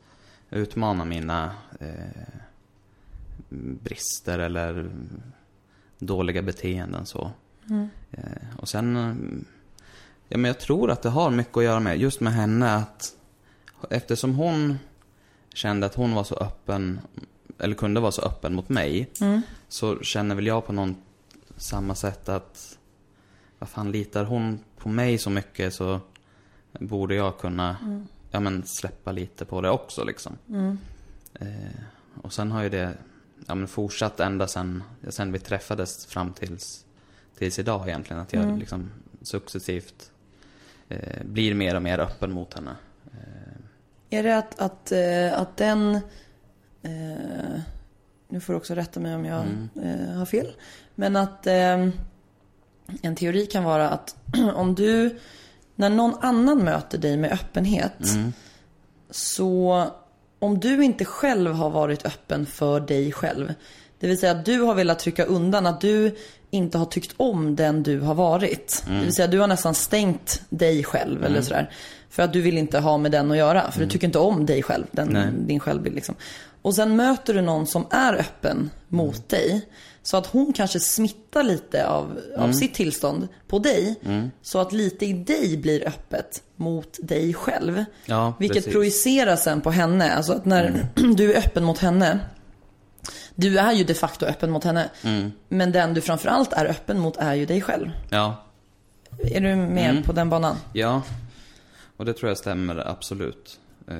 [0.49, 2.33] utmana mina eh,
[3.49, 4.89] brister eller
[5.99, 7.31] dåliga beteenden så.
[8.11, 9.15] Eh, och sen, eh,
[10.29, 13.15] ja men jag tror att det har mycket att göra med, just med henne att
[13.89, 14.79] eftersom hon
[15.53, 16.99] kände att hon var så öppen,
[17.59, 19.09] eller kunde vara så öppen mot mig,
[19.67, 20.95] så känner väl jag på någon
[21.57, 22.77] samma sätt att,
[23.59, 25.99] vad fan litar hon på mig så mycket så
[26.79, 27.77] borde jag kunna,
[28.31, 30.37] ja men släppa lite på det också liksom.
[31.33, 31.79] Eh,
[32.21, 32.93] och sen har ju det,
[33.45, 36.84] ja men fortsatt ända sen, sen vi träffades fram tills,
[37.37, 40.11] tills idag egentligen, att jag liksom successivt
[40.89, 42.75] eh, blir mer och mer öppen mot henne.
[44.09, 45.95] Är det att, att, eh, att den...
[46.81, 47.59] Eh,
[48.27, 49.45] nu får du också rätta mig om jag
[49.83, 50.55] eh, har fel.
[50.95, 51.87] Men att eh,
[53.01, 54.15] en teori kan vara att
[54.55, 55.19] om du...
[55.75, 57.93] När någon annan möter dig med öppenhet.
[59.09, 59.87] Så
[60.39, 63.53] om du inte själv har varit öppen för dig själv.
[63.99, 66.15] Det vill säga att du har velat trycka undan att du
[66.55, 68.83] inte har tyckt om den du har varit.
[68.87, 68.99] Mm.
[68.99, 71.71] Det vill säga du har nästan stängt dig själv eller sådär.
[72.09, 73.71] För att du vill inte ha med den att göra.
[73.71, 75.13] För du tycker inte om dig själv, Mm.
[75.13, 76.15] Den, din självbild liksom.
[76.61, 79.23] Och sen möter du någon som är öppen mot Mm.
[79.27, 79.61] dig.
[80.03, 82.53] Så att hon kanske smittar lite av, av Mm.
[82.53, 83.95] sitt tillstånd på dig.
[84.41, 87.85] Så att lite i dig blir öppet mot dig själv.
[88.05, 88.67] Ja, Vilket precis.
[88.67, 88.73] Mm.
[88.73, 90.13] projicerar sen på henne.
[90.15, 92.19] Alltså att när du är öppen mot henne.
[93.35, 94.89] Du är ju de facto öppen mot henne.
[95.03, 95.31] Mm.
[95.49, 97.89] Men den du framförallt är öppen mot är ju dig själv.
[98.09, 98.43] Ja,
[99.31, 100.03] Är du med Mm.
[100.03, 100.55] på den banan?
[100.73, 101.01] Ja,
[101.97, 103.59] och det tror jag stämmer absolut.
[103.87, 103.95] Eh,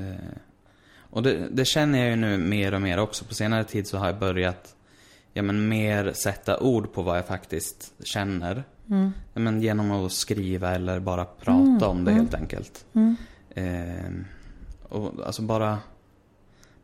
[1.10, 3.26] och det, det känner jag ju nu mer och mer också.
[3.26, 4.76] På senare tid så har jag börjat
[5.34, 8.64] ja, men mer sätta ord på vad jag faktiskt känner.
[9.34, 12.86] Ja, men genom att skriva eller bara prata om det helt enkelt.
[13.56, 14.12] Eh,
[14.90, 15.78] och alltså bara,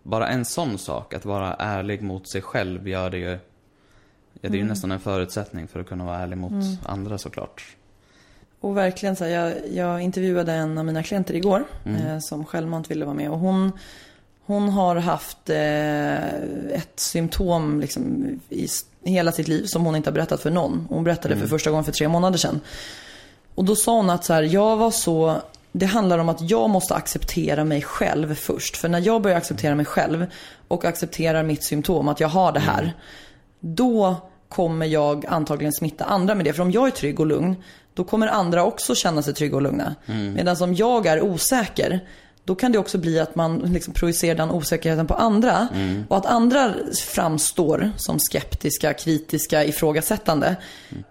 [0.04, 3.38] bara en sån sak, att vara ärlig mot sig själv gör det ju
[4.44, 6.54] Ja, det är ju nästan en förutsättning för att kunna vara ärlig mot
[6.86, 7.64] andra såklart.
[8.60, 11.64] Och verkligen så här, jag, jag intervjuade en av mina klienter igår.
[11.86, 12.08] Mm.
[12.08, 13.30] Eh, som självmant ville vara med.
[13.30, 13.72] Och hon,
[14.46, 16.26] hon har haft eh,
[16.78, 18.68] ett symptom liksom, i
[19.04, 20.86] hela sitt liv som hon inte har berättat för någon.
[20.90, 21.48] Hon berättade Mm.
[21.48, 22.60] för första gången för tre månader sedan.
[23.56, 26.70] Och då sa hon att så här, jag var så det handlar om att jag
[26.70, 28.78] måste acceptera mig själv först.
[28.78, 30.26] För när jag börjar acceptera mig själv
[30.68, 32.94] och accepterar mitt symptom, att jag har det här.
[33.60, 34.16] Då
[34.50, 36.54] kommer jag antagligen smitta andra med det.
[36.54, 37.56] För om jag är trygg och lugn,
[37.94, 39.96] då kommer andra också känna sig trygga och lugna.
[40.36, 42.00] Medan om jag är osäker,
[42.46, 45.68] då kan det också bli att man liksom projicerar den osäkerheten på andra.
[46.08, 46.74] Och att andra
[47.08, 50.56] framstår som skeptiska, kritiska, ifrågasättande.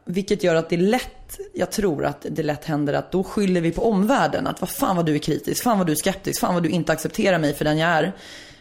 [0.04, 3.60] Vilket gör att det är lätt, jag tror att det lätt händer att då skyller
[3.60, 4.46] vi på omvärlden.
[4.46, 6.68] Att vad fan vad du är kritisk, fan vad du är skeptisk, fan vad du
[6.68, 8.12] inte accepterar mig för den jag är.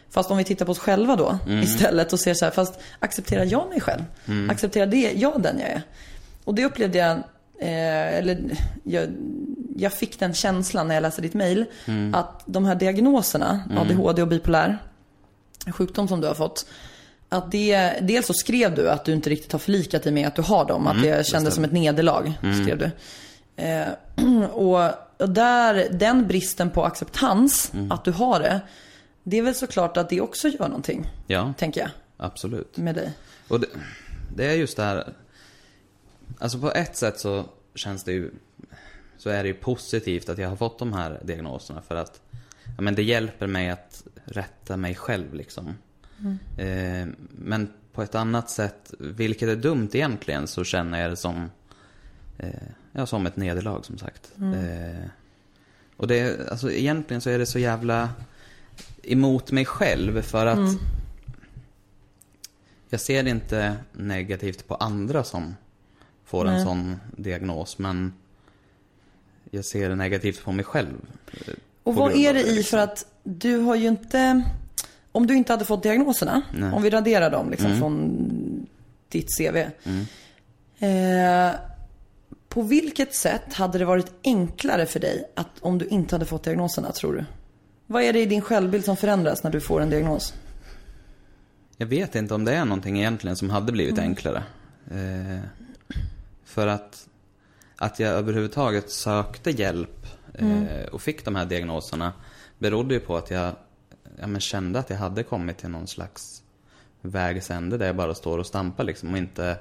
[0.10, 3.46] Fast om vi tittar på oss själva då istället och ser så här, fast accepterar
[3.46, 4.04] jag mig själv?
[4.50, 5.82] Accepterar det, jag den jag är?
[6.44, 7.12] Och det upplevde jag,
[7.60, 8.40] eh, eller
[8.84, 9.08] jag,
[9.80, 11.66] jag fick den känslan när jag läste ditt mail.
[12.14, 14.78] Att de här diagnoserna, ADHD och bipolär
[15.72, 16.66] sjukdom som du har fått.
[17.30, 20.36] Att det, dels så skrev du att du inte riktigt har förlikat dig med att
[20.36, 20.88] du har dem.
[20.88, 22.92] Att det kändes som ett nederlag, skrev du.
[23.64, 23.88] Eh,
[24.52, 28.62] och, och där, den bristen på acceptans, att du har det.
[29.24, 32.78] Det är väl såklart att det också gör någonting, Ja, tänker jag, absolut.
[32.78, 33.12] med dig.
[33.48, 33.68] Och det,
[34.36, 35.14] det är just det här,
[36.40, 38.32] alltså på ett sätt så känns det ju,
[39.20, 42.22] så är det ju positivt att jag har fått de här diagnoserna för att,
[42.76, 45.76] ja men det hjälper mig att rätta mig själv liksom.
[46.58, 51.52] Eh, men på ett annat sätt, vilket är dumt egentligen, så känner jag det som,
[52.38, 52.50] eh,
[52.92, 54.32] ja som ett nederlag som sagt.
[54.38, 55.10] Eh,
[55.98, 58.10] och det, alltså egentligen så är det så jävla
[59.04, 60.80] emot mig själv för att
[62.90, 65.56] jag ser inte negativt på andra som
[66.26, 68.14] får en sån diagnos, men
[69.52, 70.94] jag ser negativt på mig själv.
[71.34, 72.64] eh, Och vad är det i liksom.
[72.64, 74.44] för att du har ju inte,
[75.12, 76.62] om du inte hade fått diagnoserna, Nej.
[76.62, 76.74] Mm.
[76.74, 78.68] om vi raderar dem liksom från
[79.10, 79.58] ditt CV.
[80.86, 81.52] Eh,
[82.50, 86.44] på vilket sätt hade det varit enklare för dig att om du inte hade fått
[86.44, 87.26] diagnoserna tror du?
[87.88, 90.34] Vad är det i din självbild som förändras när du får en diagnos?
[91.78, 94.44] Jag vet inte om det är någonting egentligen som hade blivit enklare.
[94.92, 95.40] Eh,
[96.46, 97.08] för att,
[97.80, 102.14] att jag överhuvudtaget sökte hjälp eh, och fick de här diagnoserna
[102.58, 103.56] berodde ju på att jag
[104.20, 106.44] ja, kände att jag hade kommit till någon slags
[107.02, 109.58] vägs ände där jag bara står och stampar liksom och inte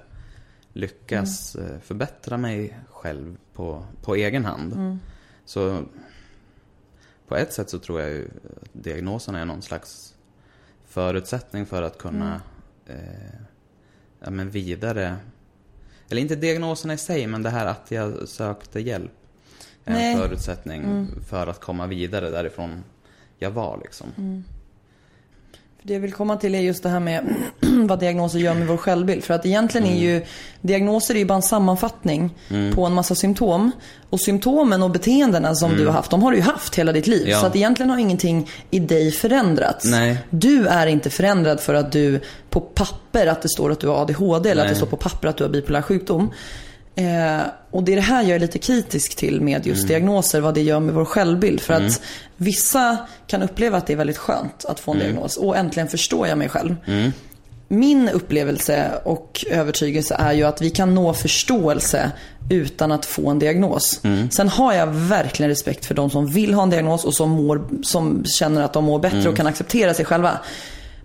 [0.73, 4.99] lyckas eh, förbättra mig själv på, på egen hand.
[5.45, 5.83] Så
[7.29, 10.15] på ett sätt så tror jag ju att diagnoserna är någon slags
[10.87, 12.41] förutsättning för att kunna
[12.87, 13.41] eh,
[14.21, 15.17] ja, men vidare
[16.11, 19.13] eller inte diagnoserna i sig, men det här att jag sökte hjälp
[19.85, 20.13] är Nej.
[20.13, 22.85] en förutsättning för att komma vidare därifrån
[23.39, 24.45] jag var liksom.
[25.83, 28.77] Det jag vill komma till är just det här med vad diagnoser gör med vår
[28.77, 29.25] självbild.
[29.25, 30.25] För att egentligen är ju
[30.61, 32.31] diagnoser är ju bara en sammanfattning
[32.75, 33.71] på en massa symptom.
[34.11, 37.07] Och symptomen och beteendena som du har haft, de har du ju haft hela ditt
[37.07, 37.29] liv.
[37.29, 37.41] Ja.
[37.41, 39.85] Så att egentligen har ingenting i dig förändrats.
[39.85, 40.19] Nej.
[40.31, 44.03] Du är inte förändrad för att du på papper att det står att du har
[44.03, 46.31] ADHD eller att det står på papper att du har bipolär sjukdom.
[46.99, 49.89] Eh, och det är det här jag är lite kritisk till med just Mm.
[49.89, 51.61] diagnoser, vad det gör med vår självbild.
[51.61, 52.01] För att
[52.37, 55.09] vissa kan uppleva att det är väldigt skönt att få en Mm.
[55.13, 55.37] diagnos.
[55.37, 56.77] Och äntligen förstår jag mig själv.
[57.69, 62.11] Min upplevelse och övertygelse är ju att vi kan nå förståelse
[62.51, 64.01] utan att få en diagnos.
[64.05, 64.31] Mm.
[64.31, 67.65] Sen har jag verkligen respekt för de som vill ha en diagnos och som, mår,
[67.83, 69.31] som känner att de mår bättre Mm.
[69.31, 70.39] och kan acceptera sig själva.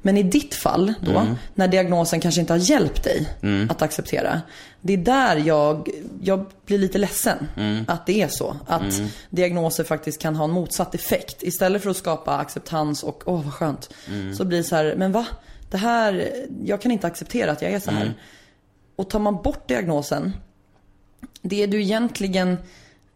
[0.05, 1.35] Men i ditt fall då, Mm.
[1.55, 3.27] när diagnosen kanske inte har hjälpt dig
[3.69, 4.41] att acceptera.
[4.81, 5.89] Det är där jag,
[6.21, 7.85] jag blir lite ledsen Mm.
[7.87, 8.57] att det är så.
[8.67, 11.43] Att diagnoser faktiskt kan ha en motsatt effekt.
[11.43, 13.89] Istället för att skapa acceptans och åh vad skönt.
[14.07, 14.35] Mm.
[14.35, 15.25] Så blir det så här, men va?
[15.71, 16.31] Det här,
[16.65, 18.01] jag kan inte acceptera att jag är så här.
[18.01, 18.13] Mm.
[18.95, 20.33] Och tar man bort diagnosen,
[21.41, 22.57] det du egentligen,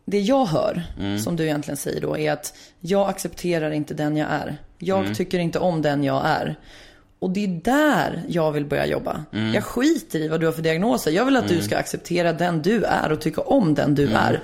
[0.06, 0.84] det jag hör,
[1.23, 4.58] som du egentligen säger då, är att jag accepterar inte den jag är.
[4.80, 6.56] Jag tycker inte om den jag är.
[7.20, 9.24] Och det är där jag vill börja jobba.
[9.54, 11.12] Jag skiter i vad du har för diagnoser.
[11.12, 14.42] Jag vill att du ska acceptera den du är och tycka om den du är.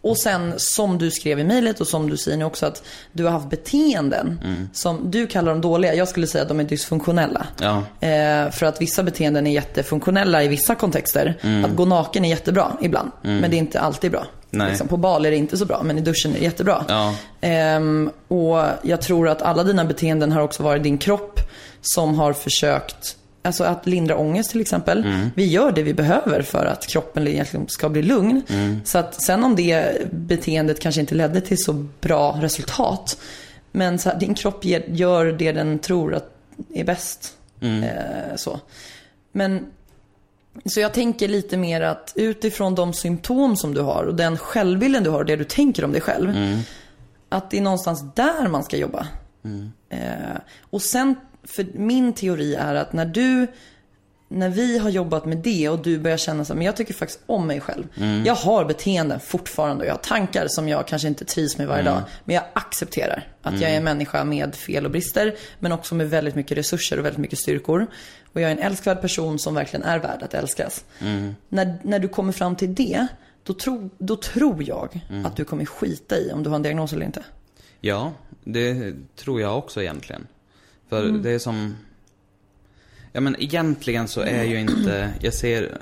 [0.00, 3.24] Och sen som du skrev i mejlet och som du säger nu också att du
[3.24, 4.40] har haft beteenden
[4.72, 5.94] som du kallar dem dåliga.
[5.94, 7.46] Jag skulle säga att de är dysfunktionella.
[7.60, 7.82] Ja.
[8.08, 11.34] Eh, för att vissa beteenden är jättefunktionella i vissa kontexter.
[11.64, 13.10] Att gå naken är jättebra ibland.
[13.22, 14.26] Men det är inte alltid bra.
[14.58, 16.84] Liksom, på bal är det inte så bra, men i duschen är det jättebra.
[16.88, 17.14] Ja.
[17.40, 21.40] Ehm, och jag tror att alla dina beteenden har också varit din kropp
[21.80, 25.04] som har försökt Alltså att lindra ångest till exempel.
[25.34, 28.42] Vi gör det vi behöver för att kroppen egentligen ska bli lugn.
[28.84, 33.18] Så att sen om det beteendet kanske inte ledde till så bra resultat.
[33.72, 36.30] Men här, din kropp ger, gör det den tror att
[36.74, 37.34] är bäst.
[37.60, 38.60] Eh, så.
[39.32, 39.66] Men
[40.64, 45.04] så jag tänker lite mer att utifrån de symptom som du har och den självbilden
[45.04, 46.32] du har och det du tänker om dig själv.
[47.28, 49.06] Att det är någonstans där man ska jobba.
[49.88, 51.14] Eh, och sen,
[51.44, 53.46] för min teori är att när du,
[54.28, 57.20] när vi har jobbat med det och du börjar känna så men jag tycker faktiskt
[57.26, 57.84] om mig själv.
[58.24, 61.82] Jag har beteenden fortfarande och jag har tankar som jag kanske inte trivs med varje
[61.82, 62.02] dag.
[62.24, 65.34] Men jag accepterar att jag är en människa med fel och brister.
[65.58, 67.86] Men också med väldigt mycket resurser och väldigt mycket styrkor.
[68.32, 70.84] Och jag är en älskvärd person som verkligen är värd att älskas.
[71.48, 73.06] När, när du kommer fram till det,
[73.42, 76.92] då, tro, då tror jag att du kommer skita i om du har en diagnos
[76.92, 77.24] eller inte.
[77.80, 78.12] Ja,
[78.44, 80.26] det tror jag också egentligen.
[80.88, 81.76] För det är som...
[83.16, 85.78] Ja men egentligen så är ju inte, jag ser...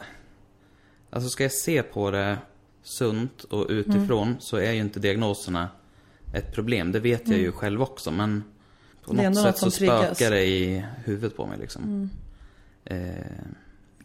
[1.11, 2.39] Alltså ska jag se på det
[2.83, 5.69] sunt och utifrån så är ju inte diagnoserna
[6.35, 6.93] ett problem.
[6.93, 8.45] Det vet jag ju själv också men
[9.05, 10.17] på något sätt något så triggas.
[10.17, 12.11] spökar det i huvudet på mig liksom.
[12.85, 12.97] Eh,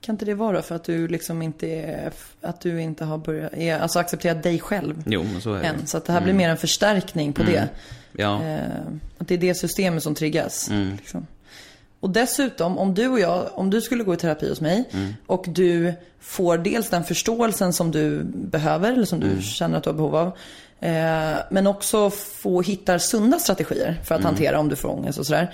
[0.02, 3.54] Kan inte det vara för att du liksom inte är, att du inte har börjat,
[3.54, 5.68] är, alltså accepterat dig själv jo men så är det.
[5.68, 5.88] än.
[5.88, 7.70] Så att det här blir mer en förstärkning på det.
[8.12, 8.82] Ja, Eh,
[9.18, 10.70] att det är det systemet som triggas.
[10.70, 10.96] Mm.
[10.96, 11.28] Liksom.
[12.00, 14.84] Och dessutom, om du och jag, om du skulle gå i terapi hos mig
[15.26, 19.90] och du får dels den förståelsen som du behöver, eller som du känner att du
[19.90, 20.28] har behov av.
[20.80, 25.26] Eh, men också få hitta sunda strategier för att hantera om du får ångest och
[25.26, 25.54] sådär.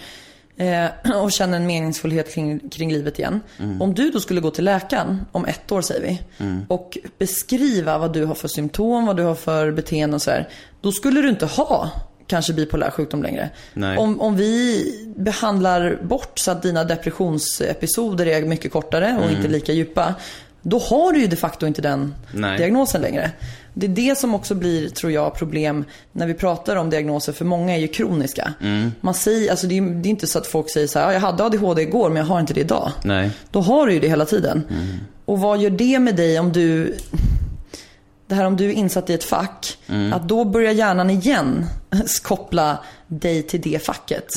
[0.58, 3.42] Eh, och känna en meningsfullhet kring, kring livet igen.
[3.80, 6.22] Om du då skulle gå till läkaren om ett år säger vi.
[6.68, 10.50] Och beskriva vad du har för symptom, vad du har för beteenden och sådär.
[10.82, 11.92] Då skulle du inte ha
[12.28, 13.50] kanske bipolär sjukdom längre.
[13.74, 13.98] Nej.
[13.98, 14.84] Om, om vi
[15.18, 20.16] behandlar bort så att dina depressionsepisoder är mycket kortare och inte lika djupa.
[20.62, 22.58] Då har du ju de facto inte den Nej.
[22.58, 23.32] diagnosen längre.
[23.74, 27.34] Det är det som också blir, tror jag, problem när vi pratar om diagnoser.
[27.34, 28.54] För många är ju kroniska.
[29.02, 31.14] Man säger, alltså det, är, det är inte så att folk säger så här, "Ja,
[31.14, 32.92] jag hade ADHD igår men jag har inte det idag.
[33.04, 33.30] nej.
[33.52, 34.64] Då har du ju det hela tiden.
[35.26, 36.96] Och vad gör det med dig om du
[38.28, 39.78] det här om du är insatt i ett fack,
[40.14, 41.66] att då börjar hjärnan igen
[42.24, 44.34] koppla dig till det facket.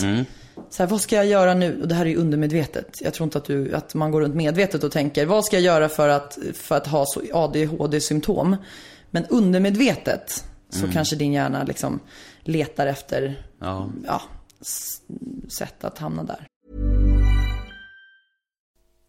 [0.71, 1.81] Så här, vad ska jag göra nu?
[1.83, 2.99] Och det här är ju undermedvetet.
[3.01, 5.63] Jag tror inte att, du, att man går runt medvetet och tänker, vad ska jag
[5.63, 8.57] göra för att, för att ha ADHD-symptom?
[9.11, 12.01] Men undermedvetet så kanske din hjärna liksom
[12.41, 13.91] letar efter Ja.
[14.07, 14.23] ja,
[15.49, 16.47] sätt att hamna där.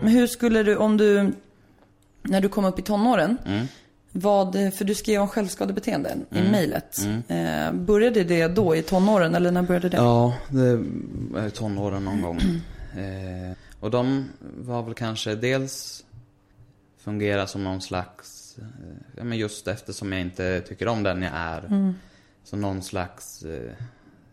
[0.00, 1.32] Men hur skulle du, om du,
[2.22, 3.38] när du kom upp i tonåren,
[4.12, 6.98] vad, för du skrev om självskadebeteende i mejlet.
[7.28, 9.96] Eh, började det då i tonåren eller när började det?
[9.96, 10.66] Ja, det
[11.38, 12.40] är tonåren någon gång.
[12.96, 16.04] Eh, och de var väl kanske dels
[16.98, 18.64] fungera som någon slags, eh,
[19.16, 21.94] ja men just eftersom jag inte tycker om den jag är.
[22.44, 23.72] Så någon slags eh,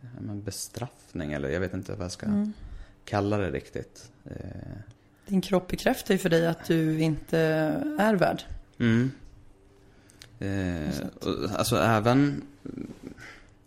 [0.01, 2.25] ja, bestraffning eller jag vet inte vad jag ska
[3.05, 4.11] kalla det riktigt.
[4.25, 4.35] Eh,
[5.27, 7.37] Din kropp bekräftar ju för dig att du inte
[7.99, 8.43] är värd.
[8.79, 9.11] Mm.
[10.39, 10.93] Eh,
[11.55, 12.87] alltså även mm,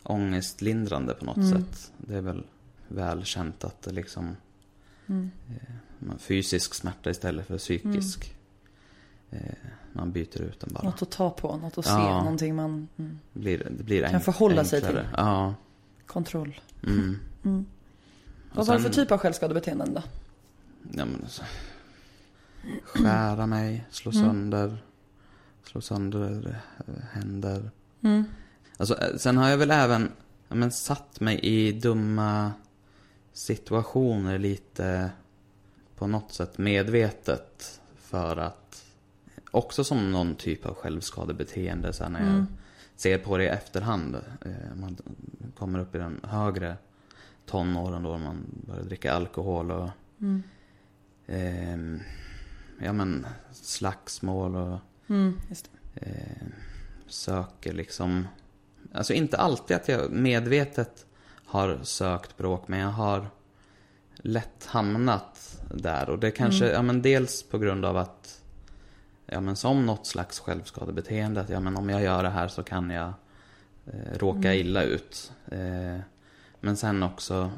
[0.03, 1.93] ångestlindrande på något sätt.
[1.99, 2.45] Det är väl
[2.89, 4.37] väl känt att det liksom
[5.09, 5.15] eh,
[5.99, 8.35] man- fysisk smärta istället för psykisk.
[9.31, 9.41] Eh,
[9.93, 10.85] man byter ut den bara.
[10.85, 12.19] Något att ta på, något att se, Ja.
[12.23, 12.89] någonting man...
[12.97, 15.03] Mm, blir, det blir Kan enk- förhålla sig enklare.
[15.05, 15.13] till.
[15.17, 15.55] Ja.
[16.07, 16.61] kontroll.
[18.49, 18.57] Mm.
[18.57, 20.03] Vad var det för typ av självskadebeteenden då?
[20.93, 21.43] Ja, men alltså,
[22.85, 24.79] skära mig, slå sönder,
[25.65, 27.71] slå sönder eh, händer.
[28.77, 30.13] Alltså, eh, sen har jag väl även
[30.49, 32.53] ja, men, satt mig i dumma
[33.33, 35.11] situationer lite
[35.97, 38.85] på något sätt medvetet för att
[39.51, 42.45] också som någon typ av självskadebeteende sen när jag
[42.97, 44.17] ser på det i efterhand.
[44.45, 44.97] Eh, man
[45.59, 46.77] kommer upp i den högre
[47.49, 49.91] tonåren då man börjar dricka alkohol och
[51.27, 52.01] ehm,
[52.83, 54.79] ja men slagsmål och
[55.11, 55.39] Mm,
[55.95, 56.47] eh,
[57.07, 58.29] söker liksom
[58.93, 61.07] Alltså inte alltid att jag medvetet
[61.45, 63.27] har sökt bråk men jag har
[64.17, 66.11] lätt hamnat där.
[66.11, 68.43] Och det kanske, ja men dels på grund av att
[69.27, 72.63] Ja men som något slags självskadebeteende att ja men om jag gör det här så
[72.63, 73.13] kan jag
[73.87, 75.33] eh, råka illa ut.
[75.51, 75.99] Eh,
[76.61, 77.51] Men sen också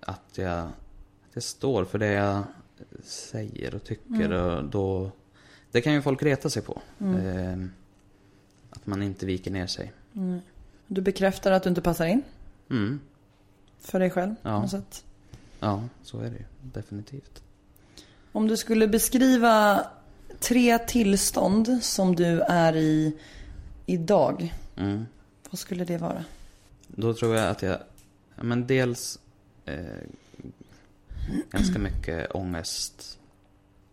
[0.00, 2.42] att jag, att jag står för det jag
[3.02, 5.10] säger och tycker och då
[5.70, 7.58] Det kan ju folk reta sig på eh,
[8.70, 9.92] Att man inte viker ner sig
[10.86, 12.22] Du bekräftar att du inte passar in
[12.70, 13.00] mm.
[13.78, 14.60] för dig själv på Ja.
[14.60, 15.04] något sätt.
[15.60, 16.44] Ja, så är det ju.
[16.62, 17.42] Definitivt.
[18.32, 19.86] Om du skulle beskriva
[20.40, 23.16] tre tillstånd som du är i
[23.86, 24.54] idag.
[24.76, 25.06] Mm.
[25.50, 26.24] Vad skulle det vara?
[26.86, 27.78] Då tror jag att jag, ja,
[28.40, 29.18] men dels
[29.64, 29.74] eh,
[31.50, 33.18] ganska mycket ångest.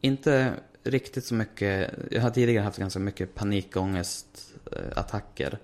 [0.01, 4.91] Inte riktigt så mycket, jag har tidigare haft ganska mycket panikångestattacker.
[4.93, 5.57] Eh, attacker.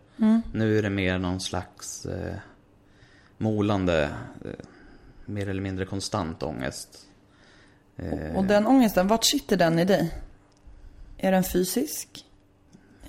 [0.54, 2.36] Nu är det mer någon slags eh,
[3.38, 4.10] molande,
[4.46, 4.52] eh,
[5.26, 7.08] mer eller mindre konstant ångest.
[7.98, 10.14] Eh, Och den ångesten, vart sitter den i dig?
[11.18, 12.26] Är den fysisk?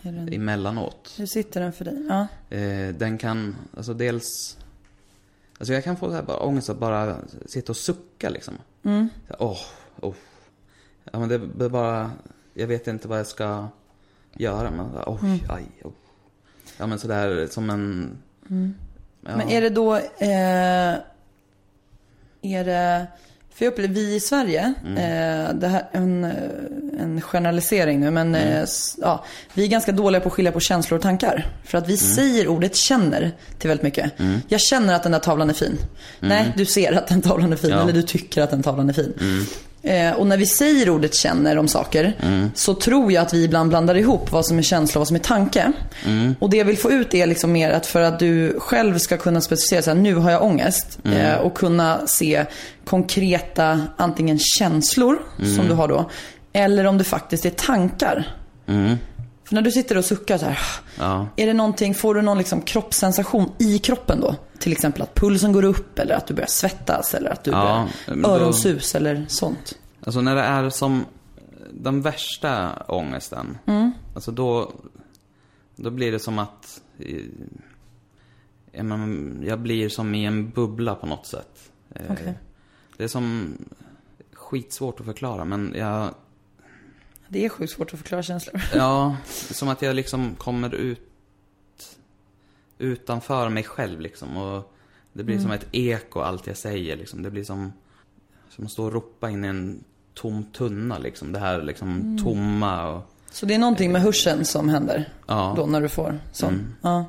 [0.03, 0.33] Är den...
[0.33, 1.15] Emellanåt.
[1.19, 2.07] Hur sitter den för dig?
[2.09, 2.27] Ja.
[2.57, 4.59] Eh, den kan, alltså dels...
[5.59, 8.55] Alltså jag kan få så här bara ångest att bara sitta och sucka liksom.
[8.83, 9.09] Mm.
[9.39, 9.61] Åh,
[10.01, 10.15] oh,
[11.13, 12.11] Ja men det är bara,
[12.55, 13.69] jag vet inte vad jag ska
[14.33, 14.71] göra.
[14.71, 15.93] Men oj, aj, oh.
[16.79, 18.19] Ja men sådär som en...
[19.21, 20.95] Ja, Men är det då, eh,
[22.43, 23.07] är det,
[23.55, 24.97] för jag upplever, vi i Sverige, Mm.
[25.49, 26.31] eh, det här en, eh,
[27.01, 28.49] en generalisering nu, men Mm.
[28.63, 28.65] eh,
[29.01, 29.25] ja,
[29.55, 31.47] vi är ganska dåliga på att skilja på känslor och tankar.
[31.65, 32.15] För att vi Mm.
[32.15, 34.13] säger ordet känner till väldigt mycket.
[34.49, 35.79] Jag känner att den där tavlan är fin.
[36.21, 37.79] Nej, du ser att den tavlan är fin, Mm.
[37.79, 37.85] Ja.
[37.85, 39.13] eller du tycker att den tavlan är fin.
[39.85, 42.13] Eh, och när vi säger ordet känner om saker
[42.55, 45.17] så tror jag att vi ibland blandar ihop vad som är känsla och vad som
[45.17, 45.73] är tanke.
[46.39, 49.17] Och det jag vill få ut är liksom mer att för att du själv ska
[49.17, 50.99] kunna specificera så här, nu har jag ångest.
[51.05, 52.45] Eh, och kunna se
[52.85, 55.19] konkreta antingen känslor
[55.57, 56.11] som du har då.
[56.53, 58.37] Eller om det faktiskt är tankar.
[59.55, 60.59] För när du sitter och suckar så här.
[60.99, 61.29] Ja.
[61.37, 64.37] Är det någonting, får du någon liksom kroppssensation i kroppen då?
[64.59, 67.89] Till exempel att pulsen går upp eller att du börjar svettas eller att du Ja,
[68.07, 69.79] börjar öronsus eller sånt.
[70.05, 71.05] Alltså när det är som
[71.71, 73.59] den värsta ångesten.
[74.15, 74.73] Alltså då,
[75.77, 77.23] då blir det som att eh,
[78.73, 81.71] ja, men jag blir som i en bubbla på något sätt.
[81.95, 82.39] Eh, Okej.
[82.97, 83.57] Det är som
[84.33, 86.15] skitsvårt att förklara men jag,
[87.35, 88.63] Det är sjukt svårt att förklara känslor.
[88.75, 91.01] ja, som att jag liksom kommer ut
[92.79, 94.37] utanför mig själv liksom.
[94.37, 94.75] Och
[95.13, 97.23] det blir som ett eko allt jag säger liksom.
[97.23, 97.73] Det blir som,
[98.51, 101.33] som att stå och ropa in i en tom tunna liksom.
[101.33, 105.55] Det här liksom tomma och, Så det är någonting med hörseln som händer ja.
[105.57, 106.75] då när du får sån.
[106.83, 107.05] Ja.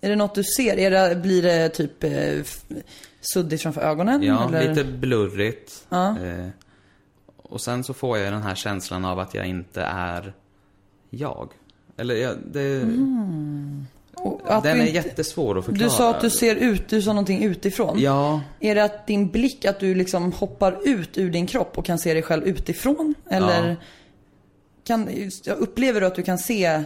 [0.00, 0.78] Är det något du ser?
[0.78, 2.42] Är det, blir det typ eh,
[3.20, 4.22] suddigt framför ögonen?
[4.22, 4.68] Ja, eller?
[4.68, 5.86] lite blurrigt.
[5.88, 6.18] Ja.
[6.18, 6.48] Eh,
[7.48, 10.32] och sen så får jag den här känslan av att jag inte är
[11.10, 11.48] jag.
[11.96, 12.82] Eller jag, det,
[14.44, 15.88] att den är inte- jättesvår att förklara.
[15.90, 17.98] Du sa att du ser ut, du sa någonting utifrån.
[18.00, 21.84] Ja, Är det att din blick, att du liksom hoppar ut ur din kropp och
[21.84, 23.14] kan se dig själv utifrån?
[23.30, 23.76] Eller Ja.
[24.84, 25.08] kan,
[25.44, 26.84] jag upplever du att du kan se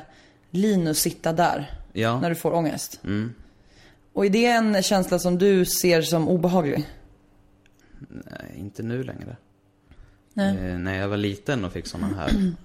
[0.51, 2.21] Linus sitta där ja.
[2.21, 3.01] när du får ångest?
[3.05, 3.33] Mm.
[4.13, 6.89] Och är det en känsla som du ser som obehaglig?
[8.09, 9.37] Nej, inte nu längre.
[10.35, 10.57] Nej.
[10.71, 12.31] Eh, när jag var liten och fick såna här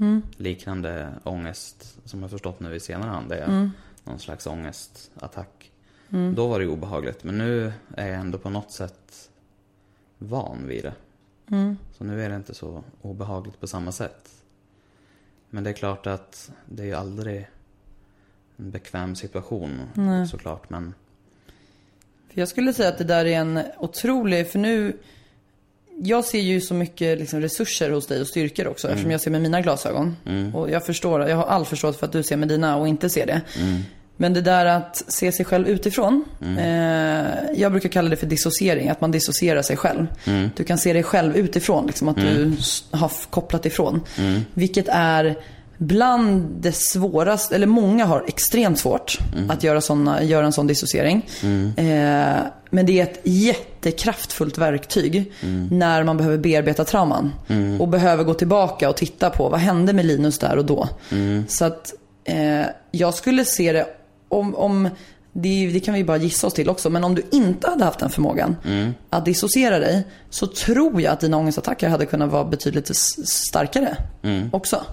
[0.00, 0.22] Mm.
[0.36, 3.70] liknande ångest, som jag förstått nu i senare hand, det är Mm.
[4.04, 5.70] någon slags ångestattack.
[6.34, 9.30] Då var det obehagligt, men nu är jag ändå på något sätt
[10.18, 10.94] van vid det.
[11.50, 11.76] Mm.
[11.98, 14.30] Så nu är det inte så obehagligt på samma sätt.
[15.50, 17.48] Men det är klart att det är ju aldrig
[18.56, 19.80] en bekväm situation
[20.30, 20.94] såklart, men
[22.32, 24.98] För jag skulle säga att det där är en otrolig, för nu
[25.98, 29.30] jag ser ju så mycket liksom, resurser hos dig och styrkor också eftersom jag ser
[29.30, 30.16] med mina glasögon.
[30.54, 33.10] Och jag förstår, jag har all förståelse för att du ser med dina och inte
[33.10, 33.40] ser det.
[34.18, 36.24] Men det där att se sig själv utifrån.
[36.58, 37.24] Eh,
[37.56, 40.06] jag brukar kalla det för dissociering, att man dissocierar sig själv.
[40.56, 44.00] Du kan se dig själv utifrån, liksom att du s- har kopplat ifrån.
[44.54, 45.36] Vilket är
[45.78, 49.18] bland det svåraste, eller många har extremt svårt
[49.48, 51.26] att göra, såna, göra en sån dissociering.
[51.76, 52.36] Eh,
[52.70, 55.32] men det är ett jättekraftfullt verktyg
[55.70, 57.32] när man behöver bearbeta trauman.
[57.80, 60.88] Och behöver gå tillbaka och titta på vad hände med Linus där och då.
[61.48, 63.86] Så att eh, jag skulle se det
[64.28, 64.88] om, om
[65.32, 66.90] det, det kan vi bara gissa oss till också.
[66.90, 68.56] Men om du inte hade haft den förmågan
[69.10, 70.06] att dissociera dig.
[70.30, 72.96] Så tror jag att dina ångestattacker hade kunnat vara betydligt
[73.26, 73.96] starkare
[74.52, 74.84] också.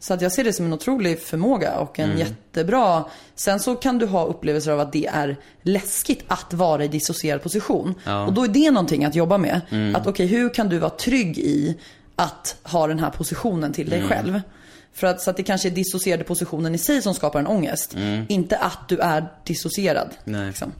[0.00, 3.04] Så att jag ser det som en otrolig förmåga och en jättebra...
[3.34, 7.42] Sen så kan du ha upplevelser av att det är läskigt att vara i dissocierad
[7.42, 7.94] position.
[8.26, 9.60] Och då är det någonting att jobba med.
[9.96, 11.78] Att okej, hur kan du vara trygg i
[12.16, 14.40] att ha den här positionen till dig själv?
[14.92, 17.96] För att, så att det kanske är dissocierade positionen i sig som skapar en ångest.
[18.28, 20.08] Inte att du är dissocierad.
[20.24, 20.46] Nej.
[20.46, 20.72] Liksom.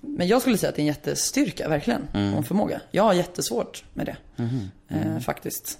[0.00, 2.02] Men jag skulle säga att det är en jättestyrka, verkligen.
[2.12, 2.80] Och en förmåga.
[2.90, 4.16] Jag har jättesvårt med det.
[4.88, 5.78] Eh, faktiskt.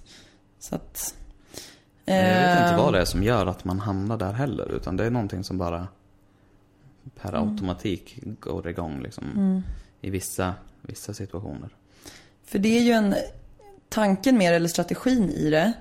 [0.60, 1.14] Så att...
[2.04, 4.72] jag vet inte eh, vad det är som gör att man hamnar där heller.
[4.72, 5.88] Utan det är någonting som bara
[7.22, 9.62] per automatik går igång liksom.
[10.00, 11.68] I vissa, vissa situationer.
[12.44, 13.14] För det är ju en,
[13.88, 15.72] tanken med det, eller strategin i det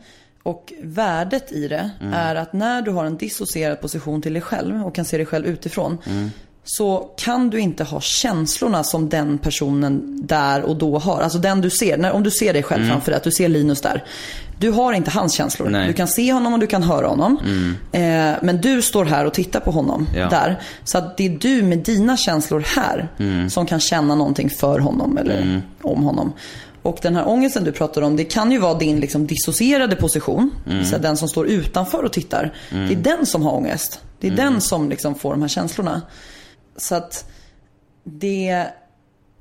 [0.43, 4.85] och värdet i det är att när du har en dissocierad position till dig själv
[4.85, 5.97] och kan se dig själv utifrån.
[6.63, 11.21] Så kan du inte ha känslorna som den personen där och då har.
[11.21, 13.49] Alltså den du ser, när, om du ser dig själv framför dig, att du ser
[13.49, 14.03] Linus där.
[14.61, 15.69] Du har inte hans känslor.
[15.69, 15.87] Nej.
[15.87, 17.37] Du kan se honom och du kan höra honom.
[17.91, 18.01] Eh,
[18.41, 20.29] men du står här och tittar på honom Ja.
[20.29, 20.61] där.
[20.83, 23.07] Så att det är du med dina känslor här
[23.49, 26.33] som kan känna någonting för honom eller om honom.
[26.81, 30.51] Och den här ångesten du pratar om, det kan ju vara din liksom dissocierade position.
[30.91, 32.53] Så den som står utanför och tittar.
[32.69, 33.99] Det är den som har ångest.
[34.19, 36.01] Det är den som liksom får de här känslorna.
[36.77, 37.29] Så att
[38.03, 38.67] det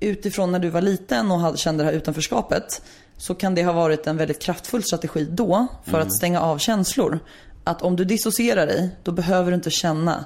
[0.00, 2.82] utifrån när du var liten och hade- kände det här utanförskapet.
[3.20, 7.18] Så kan det ha varit en väldigt kraftfull strategi då för att stänga av känslor.
[7.64, 10.24] Att om du dissocierar dig, då behöver du inte känna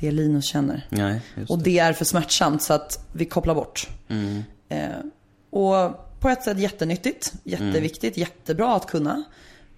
[0.00, 0.86] det Linus känner.
[0.88, 1.64] Nej, just Och det.
[1.64, 3.88] det är för smärtsamt så att vi kopplar bort.
[4.68, 4.88] Eh,
[5.50, 9.24] och på ett sätt jättenyttigt, jätteviktigt, jättebra att kunna.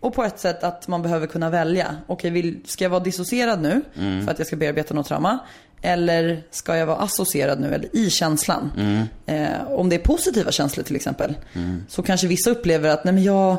[0.00, 1.96] Och på ett sätt att man behöver kunna välja.
[2.06, 5.38] Okej, vill, ska jag vara dissocierad nu för att jag ska bearbeta något trauma?
[5.82, 8.70] Eller ska jag vara associerad nu eller i känslan?
[9.26, 11.34] Eh, om det är positiva känslor till exempel.
[11.88, 13.52] Så kanske vissa upplever att nej men jag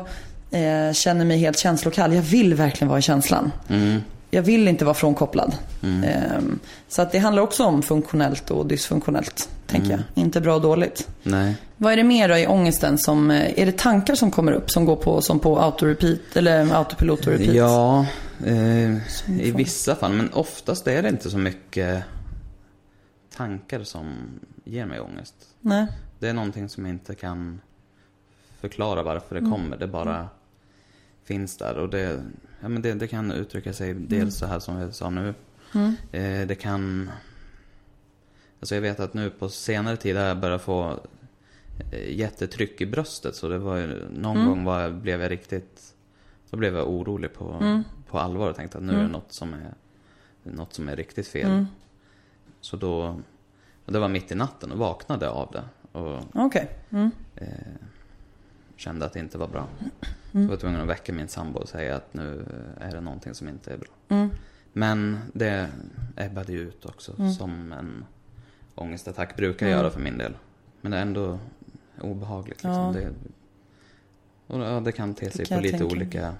[0.50, 2.14] eh, känner mig helt känslokall.
[2.14, 3.52] Jag vill verkligen vara i känslan.
[4.34, 5.54] Jag vill inte vara frånkopplad.
[5.82, 6.58] Ehm,
[6.88, 10.00] så att det handlar också om funktionellt och dysfunktionellt, tänker jag.
[10.14, 11.08] Inte bra och dåligt.
[11.22, 11.54] Nej.
[11.76, 14.70] Vad är det mer då i ångesten som, eh, är det tankar som kommer upp
[14.70, 17.54] som går på, som på autorepeat, eller autopilot och repeat?
[17.54, 18.06] Ja,
[18.46, 18.90] eh,
[19.40, 20.12] i vissa fall.
[20.12, 22.02] Men oftast är det inte så mycket
[23.36, 24.14] tankar som
[24.64, 25.34] ger mig ångest.
[25.60, 25.86] Nej.
[26.18, 27.60] Det är någonting som jag inte kan
[28.60, 29.52] förklara varför det Mm.
[29.52, 29.76] kommer.
[29.76, 30.28] Det bara
[31.24, 31.78] finns där.
[31.78, 32.22] Och det,
[32.62, 34.06] ja, men det, det kan uttrycka sig Mm.
[34.08, 35.34] dels så här som jag sa nu.
[36.12, 37.10] Eh, det kan...
[38.60, 41.00] Alltså jag vet att nu på senare tid har jag börjat få
[41.92, 43.34] eh, jättetryck i bröstet.
[43.36, 44.48] Så det var ju, någon Mm.
[44.48, 45.94] gång var, jag- blev jag riktigt...
[46.50, 47.82] Då blev jag orolig på, Mm.
[48.08, 49.74] på allvar och tänkte att nu är det något som är,
[50.42, 51.50] något som är riktigt fel.
[51.50, 51.66] Mm.
[52.60, 53.20] Så då...
[53.84, 55.64] Och det var mitt i natten och vaknade av det.
[56.34, 56.68] Okej.
[56.90, 57.10] Mm.
[57.36, 57.48] eh,
[58.82, 59.68] kände att det inte var bra.
[60.32, 60.46] Mm.
[60.46, 62.46] Så var tvungen att väcka min sambo och säga att nu
[62.80, 63.88] är det någonting som inte är bra.
[64.08, 64.30] Mm.
[64.72, 65.68] Men det
[66.16, 68.04] ebbade ju ut också som en
[68.74, 70.34] ångestattack brukar göra för min del.
[70.80, 71.38] Men det är ändå
[72.00, 72.64] obehagligt.
[72.64, 72.72] Liksom.
[72.72, 72.92] Ja.
[72.92, 73.08] Det,
[74.46, 76.34] och ja, det kan te sig på jag lite olika,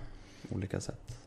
[0.50, 1.21] olika sätt.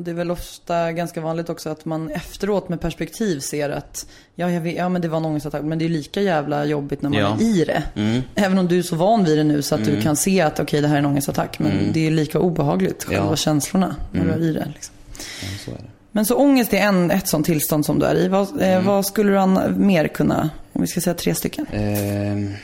[0.00, 4.06] Och det är väl ofta ganska vanligt också att man efteråt med perspektiv ser att
[4.34, 7.02] ja, jag vet, ja men det var en ångestattack men det är lika jävla jobbigt
[7.02, 7.36] när man Ja.
[7.40, 7.82] är i det.
[7.94, 8.22] Mm.
[8.34, 10.60] Även om du är så van vid det nu så att du kan se att
[10.60, 11.58] okej det här är en ångestattack.
[11.58, 13.36] Men det är lika obehagligt, själva Ja.
[13.36, 14.68] känslorna när du är i det.
[14.74, 14.94] Liksom.
[15.42, 15.90] Ja, så är det.
[16.12, 18.28] Men så ångest är en, ett sånt tillstånd som du är i.
[18.28, 21.66] Vad, eh, vad skulle du an- mer kunna, om vi ska säga tre stycken?
[21.66, 22.56] Eh,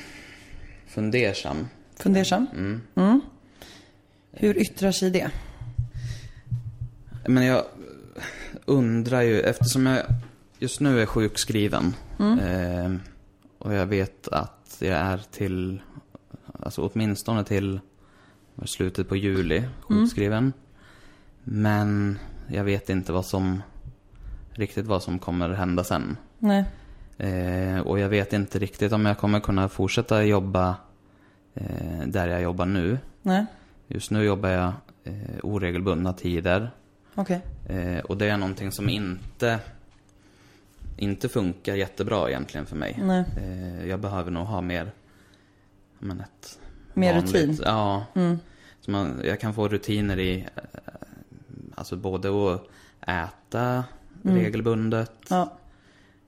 [0.88, 1.68] fundersam.
[1.98, 2.46] Fundersam?
[2.96, 3.20] Mm.
[4.32, 5.30] Hur yttrar sig det?
[7.28, 7.64] Men jag
[8.64, 10.02] undrar ju, eftersom jag
[10.58, 11.94] just nu är sjukskriven.
[12.18, 12.94] Eh,
[13.58, 15.82] och jag vet att jag är till,
[16.60, 17.80] alltså åtminstone till
[18.64, 20.52] slutet på juli sjukskriven.
[21.44, 22.18] Men
[22.48, 23.62] jag vet inte vad som,
[24.50, 26.16] riktigt vad som kommer hända sen.
[26.38, 26.64] Nej.
[27.18, 30.76] Eh, och jag vet inte riktigt om jag kommer kunna fortsätta jobba
[31.54, 32.98] eh, där jag jobbar nu.
[33.22, 33.46] Nej.
[33.86, 34.72] Just nu jobbar jag
[35.04, 35.12] eh,
[35.42, 36.70] oregelbundna tider.
[37.16, 37.40] Okej.
[37.68, 39.58] Eh, och det är någonting som inte,
[40.96, 42.98] inte funkar jättebra egentligen för mig.
[43.02, 43.24] Nej.
[43.36, 44.92] Eh, jag behöver nog ha mer,
[45.98, 46.58] men ett
[46.94, 47.50] Mer vanligt, rutin.
[47.50, 47.62] Mm.
[47.64, 48.04] Ja.
[48.80, 50.62] Så man, jag kan få rutiner i, eh,
[51.74, 52.62] alltså både att
[53.08, 53.84] äta
[54.22, 55.48] regelbundet, Mm.
[55.48, 55.58] Ja.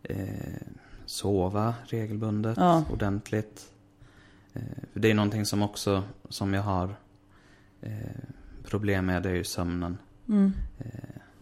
[0.02, 0.62] eh,
[1.06, 2.84] sova regelbundet, Ja.
[2.92, 3.72] ordentligt.
[4.54, 4.62] Eh,
[4.94, 6.94] det är någonting som också, som jag har
[7.80, 7.92] eh,
[8.64, 9.98] problem med, det är ju sömnen.
[10.28, 10.52] Mm.
[10.78, 10.86] Eh,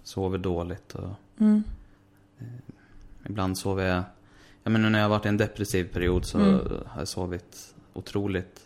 [0.02, 1.10] sover dåligt och
[1.40, 1.58] eh,
[3.26, 4.02] ibland sover jag,
[4.62, 6.60] ja men nu när jag har varit i en depressiv period så Mm.
[6.86, 8.60] har jag sovit otroligt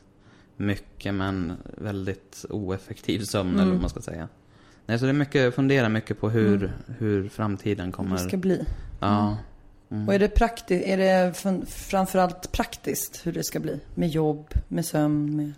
[0.57, 3.61] mycket men väldigt oeffektiv sömn Mm.
[3.61, 4.29] eller vad man ska säga.
[4.87, 8.17] Nej, så det är mycket, jag funderar mycket på hur, hur framtiden kommer...
[8.17, 8.65] det ska bli.
[9.01, 9.37] Ja.
[10.07, 11.35] Och är det, prakti- är det
[11.71, 13.81] framförallt praktiskt hur det ska bli?
[13.95, 15.53] Med jobb, med sömn, med...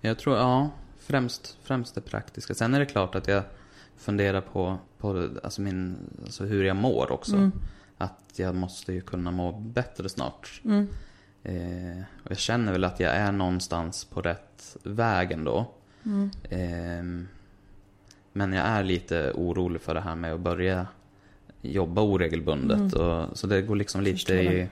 [0.00, 0.70] Jag tror, ja,
[1.00, 2.54] främst, främst det praktiska.
[2.54, 3.42] Sen är det klart att jag
[3.96, 7.36] funderar på, på alltså min, alltså hur jag mår också.
[7.98, 10.60] Att jag måste ju kunna må bättre snart.
[11.42, 15.66] Eh, och jag känner väl att jag är någonstans på rätt väg ändå.
[16.42, 17.02] Eh,
[18.32, 20.86] men jag är lite orolig för det här med att börja
[21.62, 22.92] jobba oregelbundet.
[22.92, 24.68] Och, så det går liksom lite i,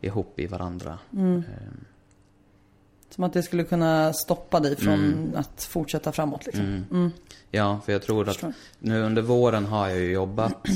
[0.00, 0.98] ihop i varandra.
[1.12, 1.36] Mm.
[1.38, 1.72] Eh,
[3.10, 6.84] Som att det skulle kunna stoppa dig från att fortsätta framåt liksom.
[6.90, 7.10] Mm.
[7.50, 8.44] Ja, för jag tror att
[8.78, 10.68] nu under våren har jag ju jobbat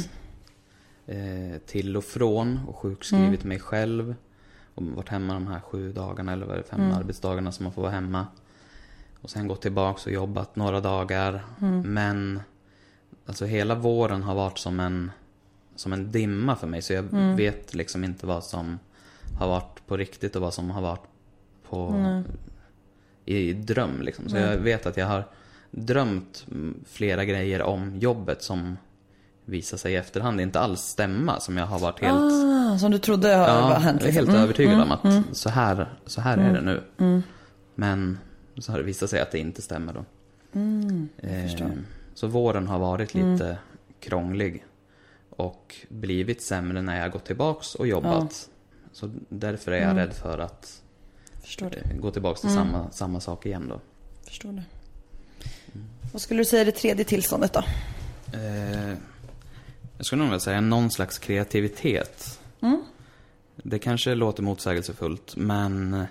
[1.07, 4.14] eh, till och från och sjukskrivit mig själv.
[4.74, 7.83] Och varit hemma de här sju dagarna eller vad det, fem arbetsdagarna som man får
[7.83, 8.26] vara hemma.
[9.20, 11.45] Och sen gått tillbaks och jobbat några dagar.
[11.85, 12.41] Men
[13.26, 15.11] alltså hela våren har varit som en,
[15.76, 16.83] som en dimma för mig.
[16.83, 17.03] Så jag
[17.37, 18.78] vet liksom inte vad som
[19.39, 21.07] har varit på riktigt och vad som har varit
[21.71, 21.95] på
[23.25, 24.29] i dröm liksom.
[24.29, 25.25] Så jag vet att jag har
[25.71, 28.77] drömt mm, flera grejer om jobbet som
[29.45, 31.41] visar sig i efterhand inte alls stämma.
[31.41, 32.33] Som jag har varit helt,
[32.73, 34.16] Ah, som du trodde har ja, hänt liksom.
[34.16, 35.23] helt Mm, övertygad mm, om att mm.
[35.33, 36.83] så, här, så här är det nu.
[37.75, 38.18] Men
[38.59, 40.05] så har det visat sig att det inte stämmer då.
[40.53, 41.51] Mm, eh,
[42.14, 43.59] så våren har varit lite
[44.01, 44.64] krånglig.
[45.31, 48.49] Och blivit sämre när jag gått tillbaks och jobbat.
[48.93, 49.97] Så därför är jag Mm.
[49.97, 50.83] rädd för att
[51.43, 51.97] Förstår det.
[52.01, 53.80] gå tillbaks till samma, samma sak igen då.
[54.24, 54.62] Förstår det.
[56.12, 57.62] Vad skulle du säga är det tredje tillståndet då?
[58.38, 58.95] Eh,
[59.97, 62.41] jag skulle nog vilja säga någon slags kreativitet.
[63.57, 66.05] Det kanske låter motsägelsefullt, men eh,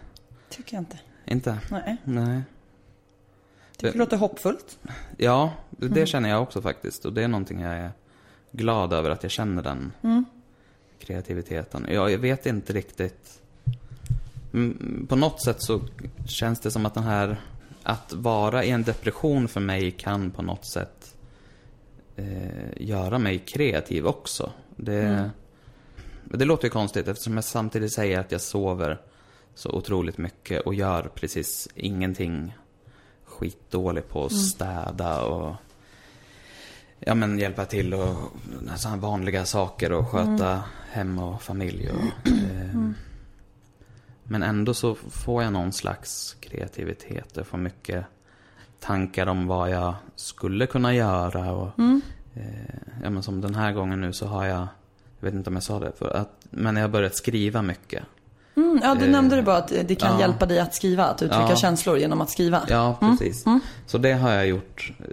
[0.50, 1.00] Tycker jag inte.
[1.26, 1.60] inte.
[1.72, 1.98] Nej.
[2.04, 2.42] Nej.
[3.78, 4.80] Tycker det låter hoppfullt.
[5.18, 7.06] Ja, det känner jag också faktiskt.
[7.06, 7.92] Och det är någonting jag är
[8.52, 9.92] glad över att jag känner den
[11.00, 11.86] kreativiteten.
[11.90, 13.42] Ja, jag vet inte riktigt.
[14.54, 15.82] Mm, På något sätt så
[16.26, 17.42] känns det som att den här,
[17.84, 21.16] att vara i en depression för mig kan på något sätt
[22.16, 24.52] eh, göra mig kreativ också.
[24.76, 25.30] Det,
[26.24, 29.02] det låter ju konstigt eftersom jag samtidigt säger att jag sover
[29.56, 32.58] så otroligt mycket och gör precis ingenting
[33.26, 35.56] skitdålig på att städa och
[37.00, 38.16] ja, men hjälpa till och
[38.76, 41.90] sådana vanliga saker och sköta hem och familj.
[41.90, 42.92] Och, eh,
[44.30, 47.30] Men ändå så får jag någon slags kreativitet.
[47.34, 48.06] Jag får mycket
[48.80, 51.52] tankar om vad jag skulle kunna göra.
[51.52, 51.80] Och,
[52.34, 52.44] eh,
[53.04, 54.68] ja, men som den här gången nu så har jag,
[55.20, 58.04] jag vet inte om jag sa det, för att, men jag har börjat skriva mycket.
[58.56, 60.20] Mm, ja, du Eh, nämnde det bara att det kan ja.
[60.20, 61.56] hjälpa dig att skriva, att uttrycka Ja.
[61.56, 62.62] känslor genom att skriva.
[62.68, 63.46] Ja, precis.
[63.86, 65.06] Så det har jag gjort eh,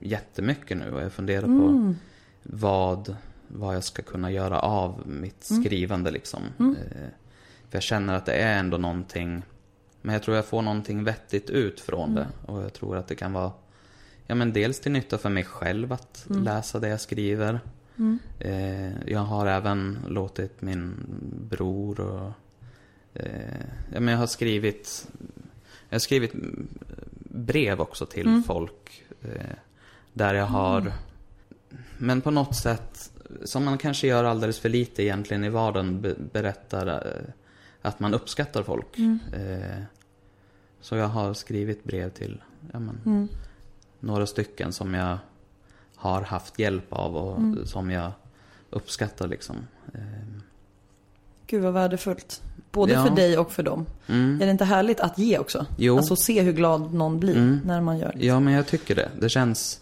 [0.00, 1.94] jättemycket nu och jag funderar på
[2.42, 3.16] vad,
[3.48, 6.42] vad jag ska kunna göra av mitt skrivande liksom.
[6.58, 7.08] Eh,
[7.72, 9.42] För jag känner att det är ändå någonting,
[10.02, 12.28] men jag tror jag får någonting vettigt ut från det.
[12.46, 13.52] Och jag tror att det kan vara,
[14.26, 17.60] ja men dels till nytta för mig själv att läsa det jag skriver.
[18.38, 20.94] Eh, jag har även låtit min
[21.50, 22.32] bror och
[23.14, 23.60] eh,
[23.92, 25.08] ja, men jag har skrivit
[25.88, 26.32] jag har skrivit
[27.28, 29.04] brev också till folk.
[29.22, 29.56] Eh,
[30.12, 30.92] där jag har,
[31.98, 33.10] men på något sätt,
[33.44, 36.86] som man kanske gör alldeles för lite egentligen i vardagen, be, berättar
[37.82, 38.98] att man uppskattar folk.
[39.32, 39.82] Eh,
[40.80, 43.28] så jag har skrivit brev till ja, men,
[44.00, 45.18] några stycken som jag
[45.96, 48.12] har haft hjälp av och som jag
[48.70, 49.56] uppskattar liksom.
[49.94, 50.00] Eh,
[51.46, 52.42] Gud vad värdefullt.
[52.70, 53.04] Både Ja.
[53.06, 53.86] för dig och för dem.
[54.06, 54.40] mm.
[54.42, 55.66] Är det inte härligt att ge också?
[55.76, 55.96] Jo.
[55.96, 57.60] Alltså se hur glad någon blir Mm.
[57.64, 58.26] när man gör det.
[58.26, 59.08] Ja, men jag tycker det.
[59.20, 59.80] Det känns...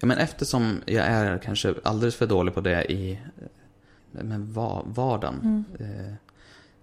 [0.00, 3.18] Ja, men eftersom jag är kanske alldeles för dålig på det i eh,
[4.24, 5.64] men va, vardagen.
[5.80, 6.12] Eh,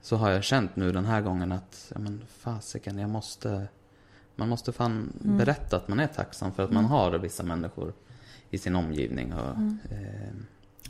[0.06, 3.68] så har jag känt nu den här gången att, ja men fasiken, jag måste...
[4.36, 7.94] Man måste fan berätta att man är tacksam för att man har vissa människor
[8.50, 9.34] i sin omgivning.
[9.34, 9.50] Och,
[9.92, 10.34] eh,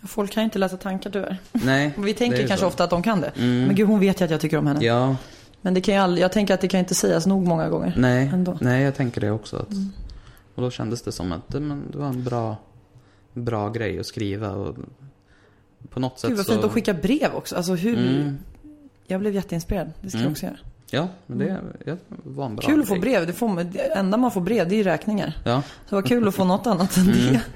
[0.07, 1.37] Folk kan inte läsa tankar tyvärr.
[1.51, 2.67] nej, Vi tänker ju kanske så.
[2.67, 3.31] ofta att de kan det.
[3.35, 3.65] Mm.
[3.65, 4.85] Men gud hon vet ju att jag tycker om henne.
[4.85, 5.15] Ja,
[5.61, 7.93] Men det kan ju aldrig, jag tänker att det kan inte sägas nog många gånger.
[7.97, 8.57] nej, Ändå.
[8.61, 9.57] nej, jag tänker det också.
[9.57, 9.91] Att, Mm.
[10.55, 12.57] Och då kändes det som att det, men, det var en bra,
[13.33, 14.51] bra grej att skriva.
[14.51, 14.75] Och
[15.89, 16.51] på något sätt Gud vad så...
[16.51, 17.55] fint att skicka brev också.
[17.55, 17.97] Alltså hur...
[17.97, 18.37] Mm.
[19.07, 19.91] Jag blev jätteinspirerad.
[20.01, 20.31] Det ska jag Mm.
[20.31, 20.57] också göra.
[20.91, 23.27] Ja, men det, det var en bra Kul att få brev.
[23.27, 25.33] Det, får, det enda man får brev det är ju räkningar.
[25.45, 25.61] Ja.
[25.89, 27.41] Så vad kul att få något annat än det.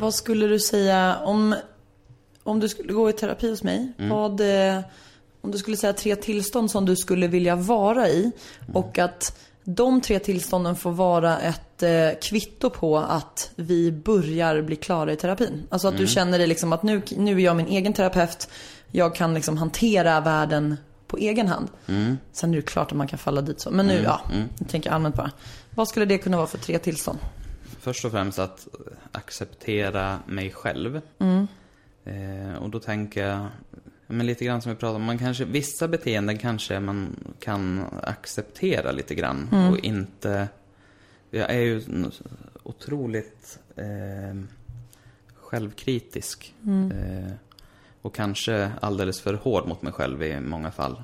[0.00, 1.54] Vad skulle du säga om,
[2.42, 3.92] om du skulle gå i terapi hos mig?
[4.10, 4.80] Vad, eh,
[5.40, 8.32] om du skulle säga tre tillstånd som du skulle vilja vara i
[8.72, 9.38] och att
[9.74, 15.16] de tre tillstånden får vara ett eh, kvitto på att vi börjar bli klara i
[15.16, 15.66] terapin.
[15.70, 18.48] Alltså att du känner dig liksom att nu, nu är jag min egen terapeut.
[18.90, 21.68] Jag kan liksom hantera världen på egen hand.
[22.32, 23.70] Sen är det klart att man kan falla dit så.
[23.70, 24.20] Men nu, ja,
[24.58, 25.30] jag tänker allmänt bara.
[25.70, 27.18] Vad skulle det kunna vara för tre tillstånd?
[27.80, 28.68] Först och främst att
[29.12, 31.00] acceptera mig själv.
[32.04, 33.48] Eh, och då tänker jag, ja,
[34.08, 38.92] men lite grann som vi pratade om, man kanske, vissa beteenden kanske man kan acceptera
[38.92, 39.48] lite grann.
[39.70, 40.48] Och inte,
[41.30, 41.82] jag är ju
[42.62, 44.40] otroligt eh,
[45.34, 46.54] självkritisk.
[46.92, 47.32] Eh,
[48.02, 51.02] och kanske alldeles för hård mot mig själv i många fall.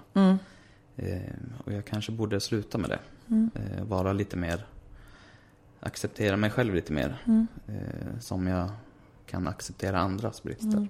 [0.96, 1.18] Eh,
[1.64, 2.98] och jag kanske borde sluta med det.
[3.54, 4.64] Eh, vara lite mer
[5.84, 7.16] acceptera mig själv lite mer.
[7.68, 8.70] Eh, som jag
[9.26, 10.88] kan acceptera andras brister.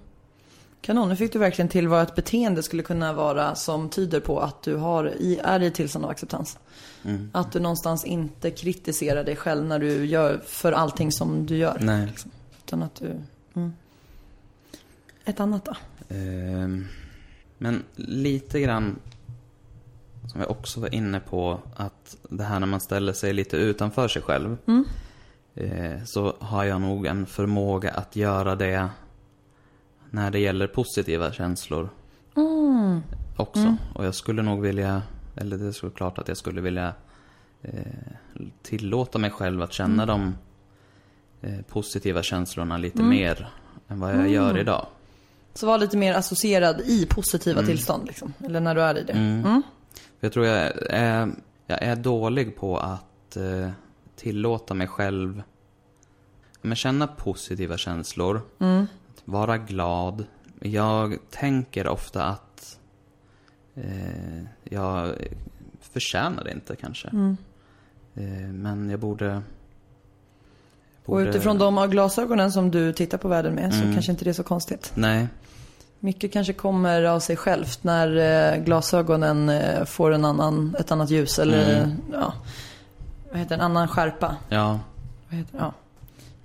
[0.85, 4.41] Kanon, nu fick du verkligen till vad ett beteende skulle kunna vara som tyder på
[4.41, 6.59] att du har i, är i tillstånd av acceptans.
[7.05, 7.31] Mm.
[7.33, 11.79] Att du någonstans inte kritiserar dig själv när du gör för allting som du gör.
[11.81, 12.07] Nej.
[12.07, 12.31] Liksom.
[12.65, 13.07] Utan att du...
[13.55, 13.73] Mm.
[15.25, 15.75] Ett annat då?
[16.09, 16.87] Ehm,
[17.59, 18.97] men lite grann
[20.33, 24.09] som jag också var inne på att det här när man ställer sig lite utanför
[24.09, 24.57] sig själv.
[25.55, 28.89] eh, så har jag nog en förmåga att göra det
[30.15, 31.89] när det gäller positiva känslor
[33.37, 33.77] också.
[33.95, 35.03] Och jag skulle nog vilja,
[35.37, 36.95] eller det är såklart att jag skulle vilja
[37.63, 37.73] eh,
[38.63, 40.35] tillåta mig själv att känna de
[41.41, 43.49] eh, positiva känslorna lite mer
[43.89, 44.87] än vad jag gör idag.
[45.55, 48.33] Så var lite mer associerad i positiva tillstånd liksom.
[48.45, 49.13] Eller när du är i det.
[49.13, 49.63] Mm.
[50.21, 51.33] Jag tror jag är,
[51.67, 53.71] jag är dålig på att eh,
[54.17, 55.43] tillåta mig själv
[56.63, 58.41] men känna positiva känslor.
[59.25, 60.25] Vara glad.
[60.61, 62.79] Jag tänker ofta att
[63.75, 65.15] eh, jag
[65.81, 67.09] förtjänar det inte kanske.
[67.09, 67.37] Mm.
[68.15, 69.43] Eh, men jag borde...
[71.05, 73.93] Och borde- utifrån de glasögonen som du tittar på världen med så Mm.
[73.95, 74.93] kanske inte det är så konstigt.
[74.95, 75.29] Nej,
[76.01, 78.17] Mycket kanske kommer av sig självt när
[78.57, 81.97] eh, glasögonen eh, får en annan, ett annat ljus eller Mm.
[82.13, 82.33] ja,
[83.31, 84.37] vad heter en annan skärpa.
[84.49, 84.81] ja.
[85.29, 85.59] Vad heter?
[85.59, 85.73] Ja,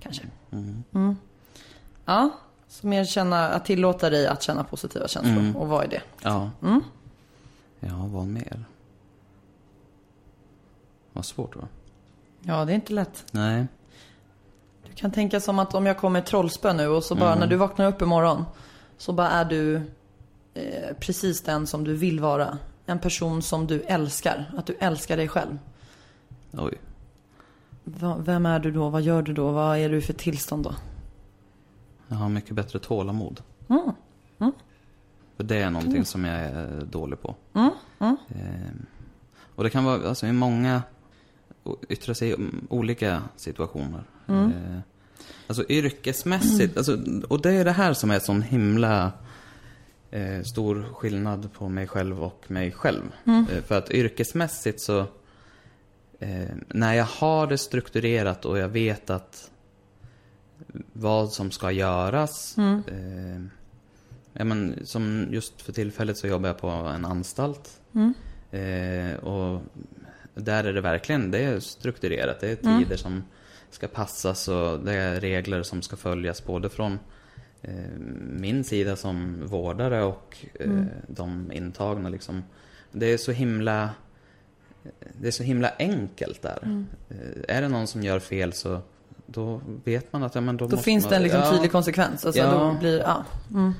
[0.02, 0.22] kanske.
[0.52, 0.82] Mm.
[0.94, 1.16] Mm.
[2.04, 2.30] Ja,
[2.70, 5.56] så mer känna, att tillåta dig att känna positiva känslor Mm.
[5.56, 6.02] och vad är det?
[6.22, 6.50] Ja.
[6.62, 6.80] Mm.
[7.80, 8.64] Ja, vad mer?
[11.12, 11.68] Vad svårt va?
[12.42, 13.24] Ja, det är inte lätt.
[13.32, 13.66] Nej.
[14.88, 17.56] Du kan tänka som att om jag kommer trollspö nu och så bara när du
[17.56, 18.44] vaknar upp imorgon
[18.98, 19.76] så bara är du
[20.54, 22.58] eh, precis den som du vill vara.
[22.86, 24.52] En person som du älskar.
[24.56, 25.58] Att du älskar dig själv.
[26.52, 26.74] Oj.
[27.84, 28.88] Va, vem är du då?
[28.88, 29.50] Vad gör du då?
[29.50, 30.74] Vad är du för tillstånd då?
[32.10, 33.42] Jag har mycket bättre tålamod.
[33.68, 34.52] Mm.
[35.36, 37.34] För det är någonting som jag är dålig på.
[37.54, 37.70] Mm.
[37.98, 38.16] Mm.
[38.28, 38.72] Eh,
[39.54, 40.82] och det kan vara alltså, i många,
[41.88, 42.36] yttra sig i
[42.68, 44.02] olika situationer.
[44.26, 44.50] Mm.
[44.50, 44.80] Eh,
[45.46, 46.98] alltså yrkesmässigt, alltså,
[47.28, 49.12] och det är det här som är sån himla
[50.10, 53.02] eh, stor skillnad på mig själv och mig själv.
[53.24, 53.46] Mm.
[53.52, 54.98] Eh, för att yrkesmässigt så,
[56.18, 59.49] eh, när jag har det strukturerat och jag vet att
[60.92, 62.58] vad som ska göras.
[62.58, 62.82] Mm.
[62.88, 63.42] Eh,
[64.32, 67.80] ja, men, som just för tillfället så jobbar jag på en anstalt.
[67.94, 68.14] Mm.
[68.50, 69.62] Eh, och
[70.34, 72.40] där är det verkligen det är strukturerat.
[72.40, 72.82] Det är Mm.
[72.84, 73.24] tider som
[73.70, 76.98] ska passas och det är regler som ska följas både från
[77.62, 80.86] eh, min sida som vårdare och eh, Mm.
[81.08, 82.08] de intagna.
[82.08, 82.44] Liksom.
[82.92, 83.90] Det är så himla
[85.20, 86.58] det är så himla enkelt där.
[86.62, 86.86] Mm.
[87.08, 88.80] Eh, är det någon som gör fel så
[89.32, 91.50] då vet man att ja, men då, Då måste finns man, det en liksom ja,
[91.50, 92.26] tydlig konsekvens.
[92.26, 92.50] Alltså, Ja.
[92.50, 93.24] då blir, ja.
[93.50, 93.74] Mm.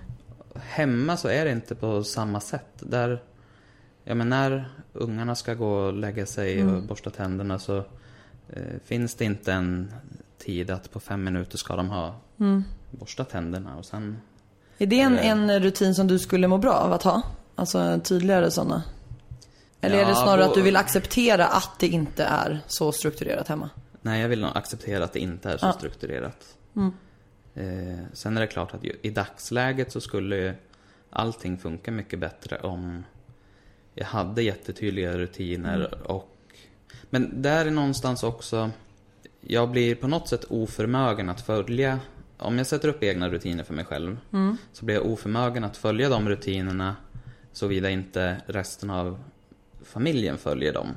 [0.54, 2.66] Hemma så är det inte på samma sätt.
[2.80, 3.22] Där,
[4.04, 6.76] ja men när ungarna ska gå och lägga sig Mm.
[6.76, 7.76] och borsta tänderna så
[8.48, 9.92] eh, finns det inte en
[10.38, 12.64] tid att på fem minuter ska de ha Mm.
[12.90, 14.20] borstat tänderna och sen...
[14.78, 15.30] Är det en, Eh.
[15.30, 17.22] en rutin som du skulle må bra av att ha?
[17.54, 18.82] Alltså tydligare sådana?
[19.80, 23.48] Eller är det Ja, snarare att du vill acceptera att det inte är så strukturerat
[23.48, 23.70] hemma?
[24.02, 25.72] Nej, jag vill nog acceptera att det inte är så Ja.
[25.72, 26.56] strukturerat.
[26.76, 26.92] Mm.
[27.54, 30.54] Eh, sen är det klart att ju, i dagsläget så skulle ju
[31.10, 33.04] allting funka mycket bättre om
[33.94, 36.06] jag hade jättetydliga rutiner Mm.
[36.06, 36.36] och...
[37.10, 38.70] Men där är någonstans också...
[39.40, 42.00] Jag blir på något sätt oförmögen att följa...
[42.38, 44.56] Om jag sätter upp egna rutiner för mig själv Mm.
[44.72, 46.96] så blir jag oförmögen att följa de rutinerna
[47.52, 49.18] såvida inte resten av
[49.84, 50.88] familjen följer dem.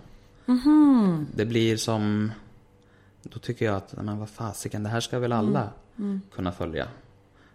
[0.46, 1.28] Mhm.
[1.36, 2.32] Det blir som...
[3.24, 6.22] Då tycker jag att, men vad fasiken, det här ska väl alla Mm.
[6.36, 6.88] kunna följa.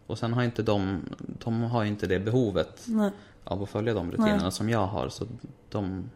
[0.07, 1.01] Och sen har inte de,
[1.45, 3.11] de har inte det behovet Nej.
[3.45, 4.53] av att följa de rutinerna Nej.
[4.53, 5.09] som jag har.
[5.09, 5.27] Så
[5.71, 6.11] de...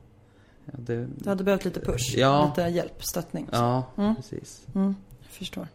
[0.65, 2.47] Ja, det, Du hade behövt lite push, Ja.
[2.49, 3.49] lite hjälp, stöttning.
[3.53, 4.17] ja Mm.
[4.17, 4.63] precis.
[4.75, 5.69] Mm, jag förstår.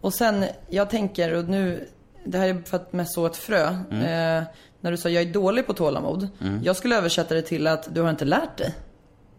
[0.00, 1.88] Och sen, jag tänker, och nu,
[2.24, 3.66] det här är för att mest så ett frö.
[3.90, 4.42] Eh,
[4.80, 6.28] när du sa jag är dålig på tålamod.
[6.62, 8.74] Jag skulle översätta det till att du har inte lärt dig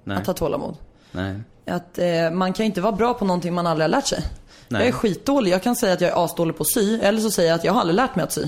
[0.03, 0.17] Nej.
[0.17, 0.77] att ha tålamod.
[1.11, 1.39] Nej.
[1.67, 4.19] Att eh, man kan inte vara bra på någonting man aldrig har lärt sig.
[4.67, 4.81] Nej.
[4.81, 5.51] Jag är skitdålig.
[5.51, 6.99] Jag kan säga att jag är asdålig på att sy.
[6.99, 8.43] Eller så säger jag att jag har aldrig lärt mig att sy.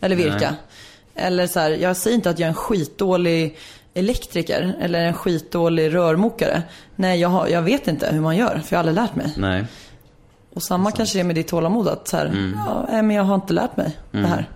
[0.00, 0.38] Eller virka.
[0.50, 1.26] Nej.
[1.26, 3.58] Eller så här, jag säger inte att jag är en skitdålig
[3.94, 4.76] elektriker.
[4.80, 6.62] Eller en skitdålig rörmokare.
[6.96, 8.60] Nej, jag, har, jag vet inte hur man gör.
[8.64, 9.34] För jag har aldrig lärt mig.
[9.36, 9.64] Nej.
[10.54, 11.88] Och samma kanske det är med ditt tålamod.
[11.88, 12.58] Att så här, Mm.
[12.66, 14.48] ja, men jag har inte lärt mig det här.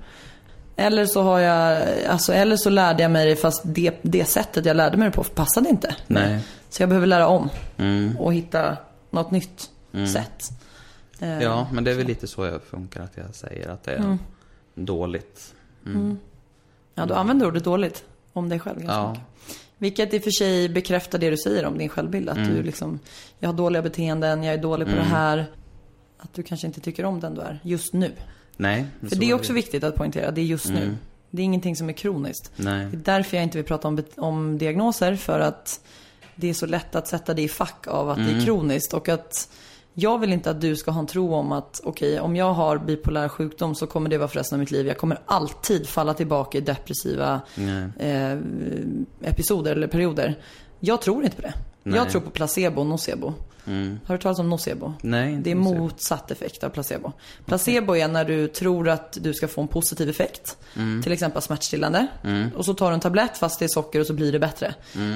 [0.77, 4.67] Eller så har jag, alltså, eller så lärde jag mig det fast det, det sättet
[4.67, 5.95] jag lärde mig det på passade inte.
[6.07, 6.39] Nej.
[6.73, 8.17] Så jag behöver lära om Mm.
[8.17, 8.77] och hitta
[9.11, 9.71] något nytt
[10.13, 10.51] sätt.
[11.21, 13.93] Eh, Ja, men det är väl lite så jag funkar, att jag säger att det
[13.93, 14.19] är Mm.
[14.75, 15.55] dåligt.
[15.87, 16.19] Mm.
[16.95, 19.11] Ja, du använder ordet dåligt om dig själv ganska Ja.
[19.11, 19.25] mycket.
[19.79, 22.29] Vilket i och för sig bekräftar det du säger om din självbild.
[22.29, 22.55] Att Mm.
[22.55, 22.99] du liksom,
[23.39, 25.47] jag har dåliga beteenden, jag är dålig på det här.
[26.19, 28.13] Att du kanske inte tycker om den du är just nu.
[28.57, 28.87] Nej.
[29.01, 30.83] För så det är också viktigt att poängtera, det är just nu.
[30.83, 30.97] Mm.
[31.31, 32.51] Det är ingenting som är kroniskt.
[32.57, 32.87] Nej.
[32.87, 35.17] Det är därför jag inte vill prata om, om diagnoser.
[35.17, 35.81] För att
[36.37, 38.39] det är så lätt att sätta det i fack av att det Mm.
[38.39, 38.95] är kroniskt.
[38.95, 39.49] Och att
[39.95, 42.79] jag vill inte att du ska ha en tro om att okej, om jag har
[42.79, 44.87] bipolär sjukdom så kommer det vara för resten av mitt liv.
[44.87, 47.41] Jag kommer alltid falla tillbaka i depressiva
[47.99, 48.39] eh,
[49.23, 50.39] episoder eller perioder.
[50.81, 51.55] Jag tror inte på det.
[51.83, 51.97] Nej.
[51.97, 53.35] Jag tror på placebo och nocebo.
[53.67, 54.01] Mm.
[54.07, 54.93] Har du talas om nocebo?
[55.03, 57.13] Nej, inte Det är motsatt effekt av placebo.
[57.47, 60.57] Placebo är när du tror att du ska få en positiv effekt.
[60.77, 61.03] Mm.
[61.03, 62.07] Till exempel smärtstillande.
[62.57, 64.75] Och så tar du en tablett fast det är socker och så blir det bättre.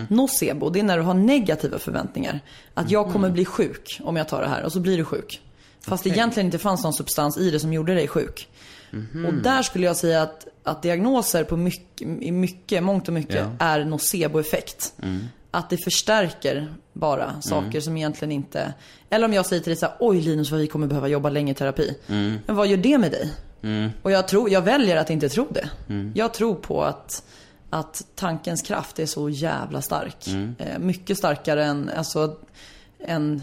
[0.09, 2.41] Nocebo, det är när du har negativa förväntningar.
[2.75, 5.43] Att jag kommer bli sjuk om jag tar det här och så blir du sjuk.
[5.81, 6.19] Fast det Okej.
[6.19, 8.49] egentligen inte fanns någon substans i det som gjorde dig sjuk.
[9.27, 13.35] Och där skulle jag säga att, att diagnoser på mycket, i mycket, mångt och mycket
[13.35, 13.67] Ja.
[13.67, 14.93] är noceboeffekt.
[15.57, 18.75] Att det förstärker bara saker som egentligen inte...
[19.11, 21.31] Eller om jag säger till dig så här, oj Linus vad vi kommer behöva jobba
[21.31, 21.97] länge i terapi.
[22.47, 23.33] Men vad gör det med dig?
[24.03, 25.69] Och jag, tror, jag väljer att inte tro det.
[26.15, 27.23] Jag tror på att,
[27.71, 30.29] att tankens kraft är så jävla stark.
[30.59, 32.37] Eh, mycket starkare än, alltså,
[33.07, 33.43] än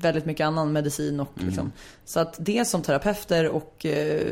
[0.00, 1.20] väldigt mycket annan medicin.
[1.20, 1.72] Och, liksom.
[2.04, 4.22] Så att det som terapeuter och eh,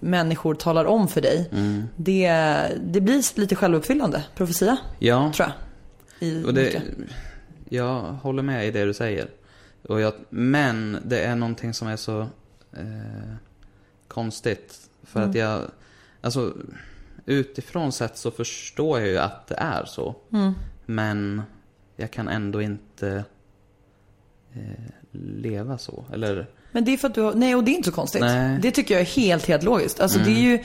[0.00, 1.50] människor talar om för dig,
[1.96, 2.30] det,
[2.84, 5.67] det blir lite självuppfyllande profetia, Ja, tror jag.
[6.18, 6.82] I och det, mycket.
[7.68, 9.28] jag håller med i det du säger.
[9.82, 12.20] Och jag, men det är någonting som är så
[12.72, 13.34] eh,
[14.08, 14.88] konstigt.
[15.02, 15.62] För att jag,
[16.20, 16.54] alltså
[17.26, 20.14] utifrån sett så förstår jag ju att det är så.
[20.86, 21.42] Men
[21.96, 23.24] jag kan ändå inte
[24.54, 24.62] eh,
[25.12, 26.04] leva så.
[26.12, 28.20] Eller, Men det är för att du har, nej och det är inte så konstigt.
[28.20, 28.58] Nej.
[28.62, 30.00] Det tycker jag är helt, helt logiskt.
[30.00, 30.64] Alltså det är ju,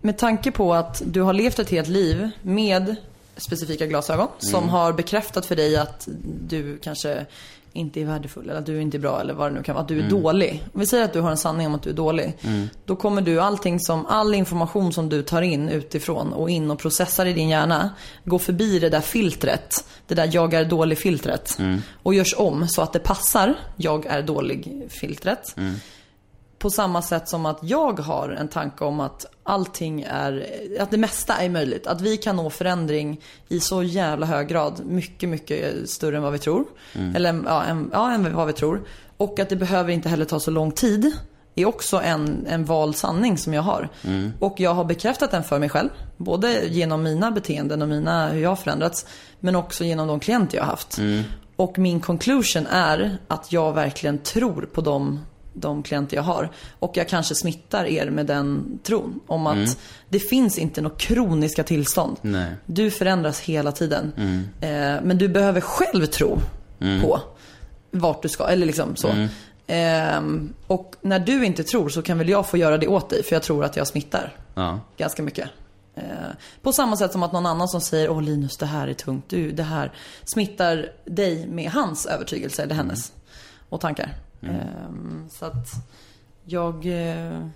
[0.00, 2.96] med tanke på att du har levt ett helt liv med
[3.38, 6.08] specifika glasögon som har bekräftat för dig att
[6.48, 7.26] du kanske
[7.72, 9.82] inte är värdefull eller att du inte är bra eller vad det nu kan vara.
[9.82, 10.64] Att du är dålig.
[10.72, 12.36] Om vi säger att du har en sanning om att du är dålig.
[12.84, 16.78] Då kommer du allting som, all information som du tar in utifrån och in och
[16.78, 17.90] processar i din hjärna.
[18.24, 19.84] Gå förbi det där filtret.
[20.06, 21.58] Det där jag är dålig filtret.
[22.02, 25.56] Och görs om så att det passar jag är dålig filtret.
[26.58, 30.46] På samma sätt som att jag har en tanke om att allting är,
[30.80, 31.86] att det mesta är möjligt.
[31.86, 34.80] Att vi kan nå förändring i så jävla hög grad.
[34.86, 36.64] Mycket, mycket större än vad vi tror.
[37.14, 38.82] Eller ja, än, ja, än vad vi tror.
[39.16, 41.12] Och att det behöver inte heller ta så lång tid.
[41.54, 43.88] Är också en, en vald sanning som jag har.
[44.38, 45.88] Och jag har bekräftat den för mig själv.
[46.16, 49.06] Både genom mina beteenden och mina, hur jag har förändrats.
[49.40, 50.98] Men också genom de klienter jag har haft.
[51.56, 55.20] Och min conclusion är att jag verkligen tror på de
[55.60, 56.50] de klienter jag har.
[56.78, 59.20] Och jag kanske smittar er med den tron.
[59.26, 59.78] Om att
[60.08, 62.16] det finns inte några kroniska tillstånd.
[62.22, 62.52] Nej.
[62.66, 64.12] Du förändras hela tiden.
[64.60, 66.38] Eh, men du behöver själv tro
[67.02, 67.20] på
[67.90, 68.46] vart du ska.
[68.46, 69.28] Eller liksom så.
[69.66, 73.22] Ehm, och när du inte tror så kan väl jag få göra det åt dig.
[73.22, 74.80] För jag tror att jag smittar ja.
[74.96, 75.48] ganska mycket.
[75.94, 76.02] Eh,
[76.62, 79.24] på samma sätt som att någon annan som säger Åh Linus det här är tungt.
[79.28, 79.92] Du, det här
[80.24, 83.12] smittar dig med hans övertygelse eller hennes.
[83.68, 84.14] Och tankar.
[84.42, 84.50] Eh,
[85.30, 85.68] så att
[86.44, 87.46] jag, eh,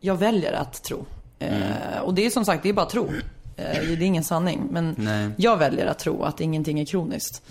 [0.00, 1.06] jag väljer att tro.
[1.38, 3.08] Eh, och det är som sagt, det är bara tro.
[3.56, 4.68] Eh, det är ingen sanning.
[4.70, 5.30] Men Nej.
[5.36, 7.42] jag väljer att tro att ingenting är kroniskt.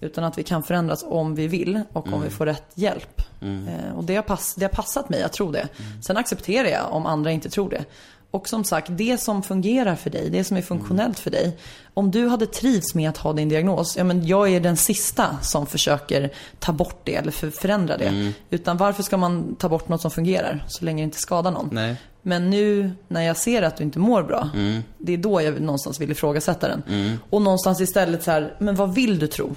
[0.00, 3.22] Utan att vi kan förändras om vi vill och om vi får rätt hjälp.
[3.40, 5.68] Eh, och det har, pass, det har passat mig att tro det.
[6.02, 7.84] Sen accepterar jag om andra inte tror det.
[8.30, 11.56] Och som sagt, det som fungerar för dig, det som är funktionellt för dig.
[11.94, 15.36] Om du hade trivts med att ha din diagnos, ja men jag är den sista
[15.42, 18.32] som försöker ta bort det eller för, förändra det.
[18.50, 21.68] Utan varför ska man ta bort något som fungerar så länge det inte skadar någon?
[21.72, 21.96] Nej.
[22.22, 24.50] Men nu när jag ser att du inte mår bra,
[24.98, 26.82] det är då jag någonstans vill ifrågasätta den.
[27.30, 29.54] Och någonstans istället så här, men vad vill du tro?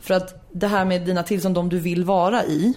[0.00, 2.74] För att det här med dina tillstånd, de du vill vara i.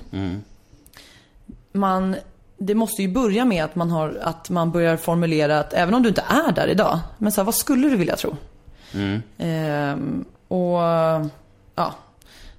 [1.72, 2.16] Man,
[2.58, 6.04] det måste ju börja med att man, har, att man börjar formulera att även om
[6.04, 8.38] du inte är där idag, men så här, vad skulle du vilja tro?
[9.38, 10.80] Ehm, och
[11.76, 11.96] ja,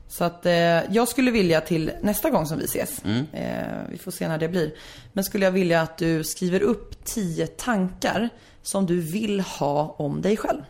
[0.09, 4.11] så att eh, jag skulle vilja till nästa gång som vi ses, eh, vi får
[4.11, 4.75] se när det blir.
[5.13, 8.29] Men skulle jag vilja att du skriver upp tio tankar
[8.63, 10.63] som du vill ha om dig själv.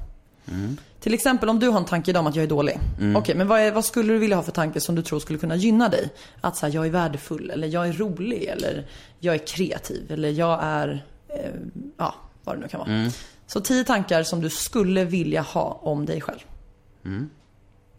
[1.00, 2.78] Till exempel om du har en tanke idag om att jag är dålig.
[3.16, 5.38] Okej, men vad, är, vad skulle du vilja ha för tanke som du tror skulle
[5.38, 6.10] kunna gynna dig?
[6.40, 8.86] Att säga jag är värdefull, eller jag är rolig, eller
[9.18, 11.50] jag är kreativ, eller jag är, eh,
[11.96, 13.10] ja, vad det nu kan vara.
[13.46, 16.40] Så tio tankar som du skulle vilja ha om dig själv.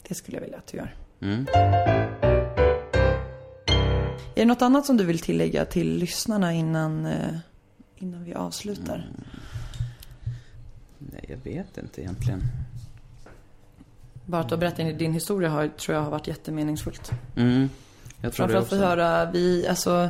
[0.07, 0.95] Det skulle jag vilja att du gör.
[4.35, 7.37] Är det något annat som du vill tillägga till lyssnarna innan, eh,
[7.95, 9.09] innan vi avslutar?
[10.97, 12.41] Nej, jag vet inte egentligen.
[14.27, 17.11] Bara att du har berättat din historia har, tror jag har varit jättemeningsfullt.
[17.35, 17.69] Mm.
[18.21, 18.85] Jag tror det Framförallt få också.
[18.85, 20.09] höra, vi, alltså,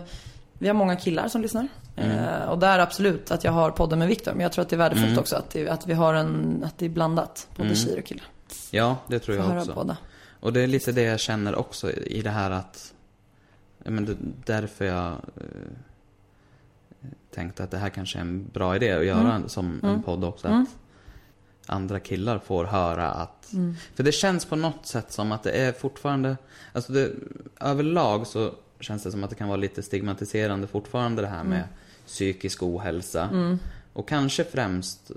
[0.53, 1.67] vi har många killar som lyssnar.
[1.95, 2.11] Mm.
[2.17, 4.31] Eh, och där absolut att jag har podden med Viktor.
[4.31, 5.19] Men jag tror att det är värdefullt Mm.
[5.19, 7.47] också att, det, att vi har en, att det är blandat.
[7.57, 8.25] Både tjejer och killar.
[8.71, 9.73] Ja, det tror Få jag höra också.
[9.73, 9.97] båda.
[10.39, 12.93] Och det är lite det jag känner också i det här att...
[13.77, 14.15] Men det,
[14.45, 15.43] därför jag eh,
[17.35, 19.49] tänkte att det här kanske är en bra idé att göra Mm.
[19.49, 20.47] som en podd också.
[20.47, 20.67] Att
[21.69, 23.53] andra killar får höra att...
[23.53, 23.75] Mm.
[23.95, 26.37] För det känns på något sätt som att det är fortfarande...
[26.73, 27.11] Alltså det,
[27.59, 31.57] överlag så känns det som att det kan vara lite stigmatiserande fortfarande det här med
[31.57, 31.69] Mm.
[32.05, 33.57] psykisk ohälsa.
[33.93, 35.11] Och kanske främst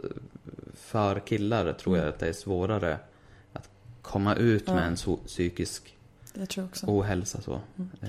[0.77, 2.99] för killar tror jag att det är svårare
[3.53, 3.69] att
[4.03, 5.97] komma ut med en so- psykisk
[6.35, 6.87] Det tror jag också.
[6.89, 7.61] ohälsa så.
[7.79, 7.91] Mm.
[8.03, 8.09] Eh,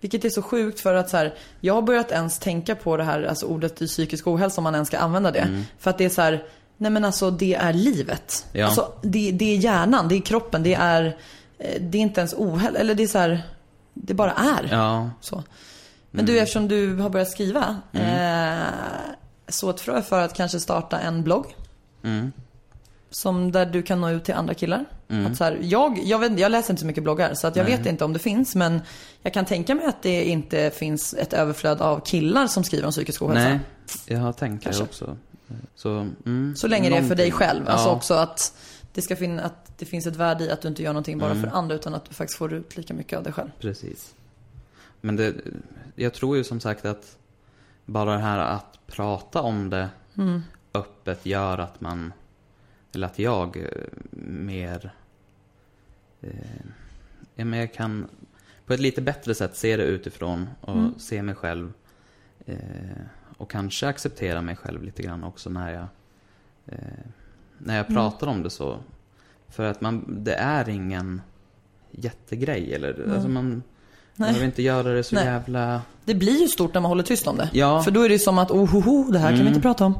[0.00, 3.04] Vilket är så sjukt för att så här, jag har börjat ens tänka på det
[3.04, 5.38] här, alltså ordet psykisk ohälsa om man ens ska använda det.
[5.40, 5.62] Mm.
[5.78, 6.44] För att det är så här,
[6.80, 8.46] nej men alltså det är livet.
[8.52, 8.66] Ja.
[8.66, 11.16] Alltså det, det är hjärnan, det är kroppen, det är,
[11.58, 13.42] eh, det är inte ens ohälsa, eller det är så här,
[13.94, 14.68] det bara är.
[14.70, 15.42] ja, Så.
[16.10, 18.64] Men du, eftersom du har börjat skriva, eh,
[19.48, 21.46] så ett frö för att kanske starta en blogg.
[22.04, 22.32] mm,
[23.10, 24.84] Som där du kan nå ut till andra killar.
[25.08, 25.26] Mm.
[25.26, 27.64] Att så här, jag, jag, vet, jag läser inte så mycket bloggar så att jag
[27.68, 27.76] Nej.
[27.76, 28.54] vet inte om det finns.
[28.54, 28.80] Men
[29.22, 32.90] jag kan tänka mig att det inte finns ett överflöd av killar som skriver om
[32.90, 33.48] psykisk ohälsa.
[33.48, 33.58] nej,
[34.06, 34.82] jag har tänkt Kanske.
[34.82, 35.16] det också.
[35.74, 37.32] Så, mm, Så länge det är för dig någonting.
[37.32, 37.68] själv.
[37.68, 38.56] Alltså Ja, också att
[38.92, 41.30] det, ska fin- att det finns ett värde i att du inte gör någonting bara
[41.30, 41.42] Mm.
[41.42, 43.50] för andra utan att du faktiskt får ut lika mycket av dig själv.
[43.60, 44.14] Precis.
[45.00, 45.34] Men det,
[45.94, 47.16] jag tror ju som sagt att
[47.86, 50.42] bara det här att prata om det Mm.
[50.74, 52.12] öppet gör att man,
[52.94, 53.64] eller att jag eh,
[54.26, 54.92] mer,
[56.20, 58.06] eh, jag kan
[58.66, 60.94] på ett lite bättre sätt se det utifrån och Mm.
[60.98, 61.72] se mig själv
[62.46, 62.56] eh,
[63.40, 65.86] och kanske acceptera mig själv lite grann också när jag,
[66.66, 66.78] eh,
[67.58, 67.94] när jag Mm.
[67.96, 68.78] pratar om det så.
[69.48, 71.22] För att man, det är ingen
[71.90, 73.62] jättegrej eller, alltså man, man
[74.16, 74.28] Nej.
[74.28, 75.24] behöver inte göra det så Nej.
[75.24, 75.82] jävla...
[76.04, 77.50] Det blir ju stort när man håller tyst om det.
[77.52, 77.82] Ja.
[77.82, 79.52] För då är det ju som att, oh, ho, ho, det här kan vi Mm.
[79.52, 79.94] inte prata om.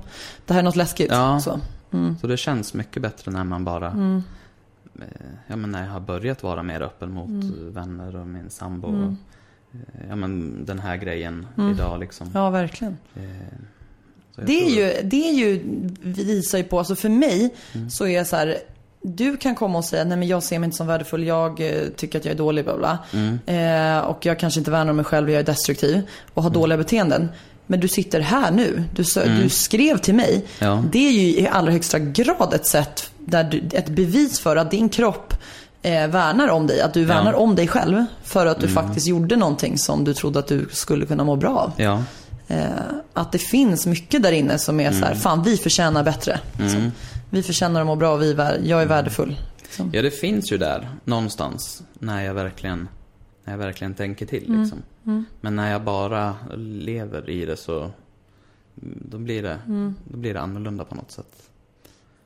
[0.47, 1.11] Det här är något läskigt.
[1.11, 1.41] Ja.
[1.41, 1.61] Så.
[1.93, 2.19] Mm.
[2.19, 5.05] Så det känns mycket bättre när man bara, eh,
[5.47, 7.73] ja men när jag har börjat vara mer öppen mot Mm.
[7.73, 8.89] vänner och min sambo.
[8.89, 9.15] Och,
[10.09, 11.71] ja men den här grejen Mm.
[11.75, 12.31] idag liksom.
[12.35, 12.97] Ja, verkligen.
[13.17, 13.23] Eh,
[14.47, 15.61] Det är, ju, det är ju,
[16.03, 17.91] visar ju på, alltså för mig Mm.
[17.91, 18.57] så är jag så här,
[19.03, 21.83] du kan komma och säga, nej men jag ser mig inte som värdefull, jag eh,
[21.97, 22.99] tycker att jag är dålig, bla bla.
[23.13, 23.39] Mm.
[23.47, 26.03] Eh, och jag kanske inte värnar om mig själv, jag är destruktiv
[26.35, 27.29] och har dåliga beteenden.
[27.67, 29.05] Men du sitter här nu, du,
[29.43, 30.33] du skrev till mig.
[30.35, 30.47] Mm.
[30.59, 30.85] Ja.
[30.93, 34.71] Det är ju i allra högsta grad ett sätt, där du, ett bevis för att
[34.71, 35.35] din kropp
[35.83, 36.81] eh, värnar om dig.
[36.81, 38.05] Att du värnar om dig själv.
[38.23, 38.75] För att du Mm.
[38.85, 41.73] faktiskt gjorde någonting som du trodde att du skulle kunna må bra av.
[41.77, 42.03] Ja,
[42.53, 42.71] Eh,
[43.13, 45.09] att det finns mycket där inne som är så Mm.
[45.09, 46.41] här, fan vi förtjänar bättre.
[46.59, 46.93] Liksom.
[47.31, 49.37] Vi förtjänar att må bra, vi är, jag är värdefull.
[49.63, 49.91] Liksom.
[49.93, 52.89] ja det finns ju där någonstans när jag verkligen,
[53.45, 54.61] när jag verkligen tänker till Mm.
[54.63, 54.83] liksom.
[55.41, 57.93] Men när jag bara lever i det så, mm,
[59.11, 59.95] då blir det, Mm.
[60.05, 61.33] då blir det annorlunda på något sätt.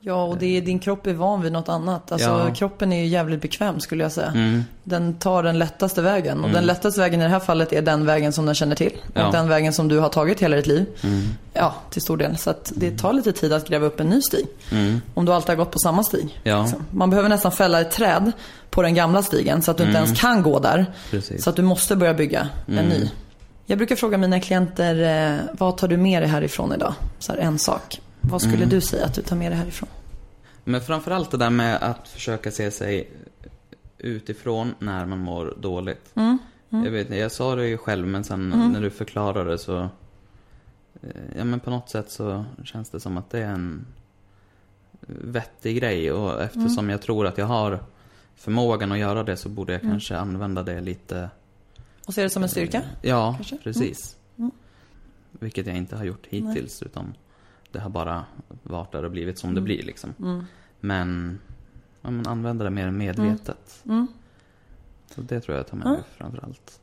[0.07, 2.11] Ja, och det är, din kropp är van vid något annat.
[2.11, 2.53] Alltså, Ja.
[2.55, 4.27] Kroppen är ju jävligt bekväm skulle jag säga.
[4.27, 4.63] Mm.
[4.83, 6.43] Den tar den lättaste vägen.
[6.43, 8.91] Och den lättaste vägen i det här fallet är den vägen som den känner till.
[9.07, 9.29] Och Ja.
[9.31, 10.85] den vägen som du har tagit hela ditt liv.
[11.03, 11.21] Mm.
[11.53, 12.37] Ja, till stor del.
[12.37, 14.45] Så att det tar lite tid att gräva upp en ny stig.
[14.71, 15.01] Mm.
[15.13, 16.39] Om du alltid har gått på samma stig.
[16.43, 16.61] Ja.
[16.61, 16.85] Liksom.
[16.91, 18.31] Man behöver nästan fälla ett träd
[18.69, 20.77] på den gamla stigen så att du inte ens kan gå där.
[20.77, 20.91] Mm.
[21.11, 21.43] Precis.
[21.43, 22.89] Så att du måste börja bygga en Mm.
[22.89, 23.09] ny.
[23.65, 26.93] Jag brukar fråga mina klienter, eh, vad tar du med dig härifrån idag?
[27.19, 27.99] Så här, en sak.
[28.29, 28.69] Vad skulle Mm.
[28.69, 29.89] du säga att du tar med dig härifrån?
[30.63, 33.11] Men framförallt det där med att försöka se sig
[33.97, 36.11] utifrån när man mår dåligt.
[36.15, 36.37] Mm.
[36.69, 39.79] Jag, vet, jag sa det ju själv men sen när du förklarade det så...
[41.01, 43.85] eh, Ja men på något sätt så känns det som att det är en
[45.07, 46.89] vettig grej och eftersom Mm.
[46.89, 47.79] jag tror att jag har
[48.35, 51.29] förmågan att göra det så borde jag kanske använda det lite...
[52.07, 52.81] Och ser det som en styrka?
[53.01, 53.55] Ja, Kanske?
[53.55, 53.63] Mm.
[53.63, 54.17] precis.
[55.31, 57.13] Vilket jag inte har gjort hittills utan
[57.75, 58.25] det har bara
[58.63, 60.13] varit där och blivit som det blir liksom.
[60.19, 60.45] Mm.
[60.79, 61.39] Men,
[62.01, 63.81] ja, men använda det mer medvetet.
[63.85, 64.07] Mm.
[65.15, 66.79] Så det tror jag tar med mig framförallt.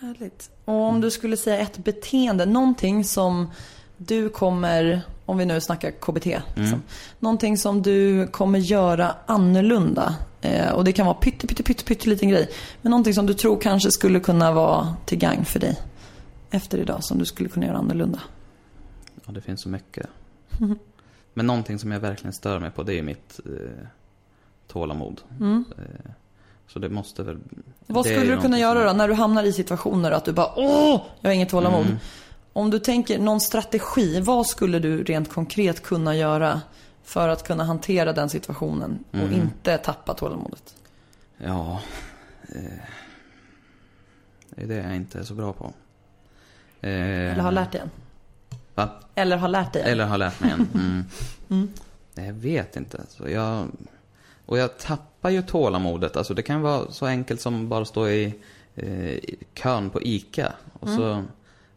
[0.00, 0.50] Härligt.
[0.64, 3.50] Och om du skulle säga ett beteende, någonting som
[3.96, 6.82] du kommer, om vi nu snackar KBT, liksom,
[7.18, 10.14] någonting som du kommer göra annorlunda.
[10.40, 12.50] Eh, och det kan vara pytte, pytte, pytte, pytte liten grej.
[12.82, 15.80] Men någonting som du tror kanske skulle kunna vara till gagn för dig
[16.50, 18.20] efter idag, som du skulle kunna göra annorlunda.
[19.26, 20.06] Ja, det finns så mycket.
[21.34, 23.86] Men någonting som jag verkligen stör mig på det är mitt eh,
[24.68, 25.20] tålamod.
[25.40, 26.10] Eh,
[26.66, 27.34] så det måste väl...
[27.34, 27.62] Mm.
[27.86, 30.52] Vad skulle du kunna göra som- då när du hamnar i situationer att du bara
[30.56, 31.86] åh, jag har inget tålamod.
[31.86, 31.96] Mm.
[32.52, 36.60] Om du tänker någon strategi, vad skulle du rent konkret kunna göra
[37.02, 39.32] för att kunna hantera den situationen och Mm.
[39.32, 40.74] inte tappa tålamodet?
[41.38, 41.80] Ja...
[42.48, 42.62] Eh,
[44.50, 45.64] det är det jag inte är så bra på.
[46.80, 46.90] Eh,
[47.32, 47.90] Eller har lärt dig än?
[48.74, 48.88] Va?
[49.14, 49.88] Eller har lärt dig än?
[49.88, 50.68] Eller har lärt mig en.
[51.50, 51.68] Mm.
[52.14, 53.00] Nej, jag vet inte.
[53.08, 53.66] Så jag,
[54.46, 56.16] och jag tappar ju tålamodet.
[56.16, 58.34] Alltså det kan vara så enkelt som bara stå i
[58.74, 59.18] eh,
[59.54, 60.52] kön på ICA.
[60.80, 61.22] Och så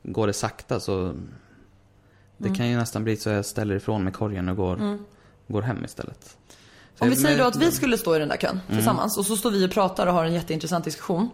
[0.04, 1.14] går det sakta så...
[2.38, 4.98] Det kan ju nästan bli så jag ställer ifrån mig korgen och går,
[5.48, 6.38] går hem istället.
[6.96, 9.18] Så Om vi jag- säger då att vi skulle stå i den där kön tillsammans
[9.18, 11.30] och så står vi och pratar och har en jätteintressant diskussion.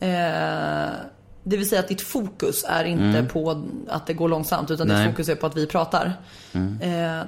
[0.00, 0.88] Eh,
[1.48, 4.96] det vill säga att ditt fokus är inte på att det går långsamt utan Nej.
[5.06, 6.12] ditt fokus är på att vi pratar.
[6.80, 7.22] Eh,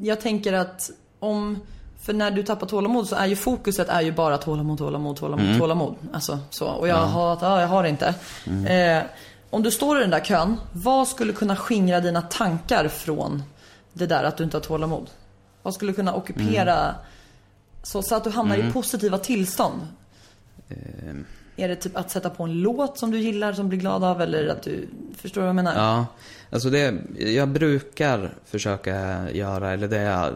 [0.00, 1.58] jag tänker att om
[2.02, 5.46] För när du tappar tålamod så är ju fokuset är ju bara tålamod, tålamod, tålamod,
[5.46, 5.58] Mm.
[5.60, 5.94] tålamod.
[6.12, 6.66] Alltså så.
[6.66, 8.14] Och jag har, ja, jag har det inte.
[8.46, 8.98] Mm.
[8.98, 9.04] Eh,
[9.50, 13.42] om du står i den där kön, vad skulle kunna skingra dina tankar från
[13.92, 15.10] det där att du inte har tålamod?
[15.62, 16.94] Vad skulle kunna ockupera, Mm.
[17.82, 19.80] så, så att du hamnar i positiva tillstånd?
[21.56, 24.04] Är det typ att sätta på en låt som du gillar, som du blir glad
[24.04, 24.20] av?
[24.22, 25.74] Eller att du, förstår du vad jag menar?
[25.74, 26.06] Ja,
[26.50, 30.34] alltså det, jag brukar försöka göra, eller det jag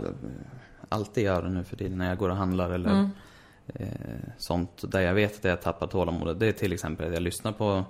[0.88, 3.10] alltid gör nu för tiden när jag går och handlar eller Mm.
[3.74, 3.88] eh,
[4.38, 6.38] sånt där jag vet att jag tappar tålamodet.
[6.40, 7.84] Det är till exempel att jag lyssnar på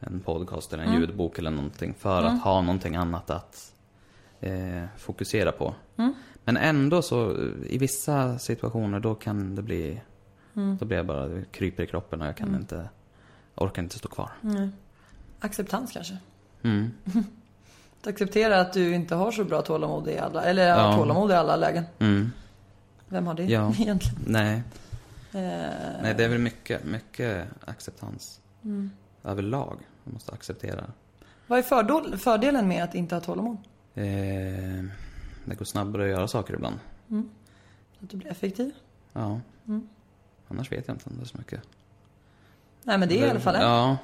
[0.00, 1.00] en podcast eller en Mm.
[1.00, 3.72] ljudbok eller någonting för att ha någonting annat att
[4.40, 5.74] eh, fokusera på.
[5.98, 6.14] Mm.
[6.44, 7.36] Men ändå så,
[7.68, 10.00] i vissa situationer då kan det bli,
[10.56, 10.76] Mm.
[10.76, 12.88] då blir jag bara, kryper i kroppen och jag kan inte,
[13.54, 14.30] jag orkar inte stå kvar.
[15.40, 16.18] Acceptans kanske?
[16.62, 16.90] Mm.
[18.00, 20.96] Att acceptera att du inte har så bra tålamod i alla, eller Ja.
[20.96, 21.84] tålamod i alla lägen.
[21.98, 22.30] Mm.
[23.08, 23.72] Vem har det Ja.
[23.78, 24.24] egentligen?
[24.26, 24.62] Nej.
[25.32, 25.40] Eh,
[26.02, 28.40] Nej, det är väl mycket, mycket acceptans.
[28.64, 28.90] Mm.
[29.24, 29.78] Överlag.
[30.04, 30.84] Man måste acceptera.
[31.46, 33.56] vad är fördel, fördelen med att inte ha tålamod?
[33.94, 34.04] Eh,
[35.44, 36.78] det går snabbare att göra saker ibland.
[38.02, 38.72] Att du blir effektiv?
[39.12, 39.40] Ja.
[39.68, 39.88] Mm.
[40.48, 41.60] Annars vet jag inte om det är så mycket.
[42.82, 43.60] Nej men det är i alla fall en.
[43.62, 43.96] Ja.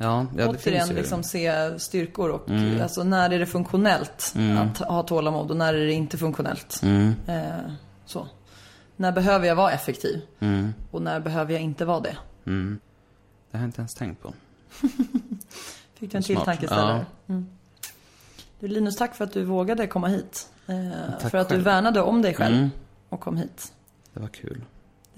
[0.00, 0.94] Ja, ja det Återigen finns ju.
[0.94, 2.82] liksom se styrkor och Mm.
[2.82, 4.34] alltså när är det funktionellt
[4.70, 6.80] att ha tålamod och när är det inte funktionellt.
[6.82, 7.72] Mm, Eh,
[8.04, 8.26] så.
[8.96, 10.20] När behöver jag vara effektiv?
[10.38, 12.16] mm, Och när behöver jag inte vara det?
[12.44, 12.78] mm.
[13.50, 14.32] Det har jag inte ens tänkt på.
[15.94, 17.06] Fick du en till tankeställare?
[17.26, 17.46] Mm.
[18.60, 20.48] Du Linus, tack för att du vågade komma hit.
[20.66, 20.74] Eh,
[21.28, 21.64] för att du själv.
[21.64, 22.70] värnade om dig själv Mm.
[23.08, 23.72] och kom hit.
[24.14, 24.64] Det var kul.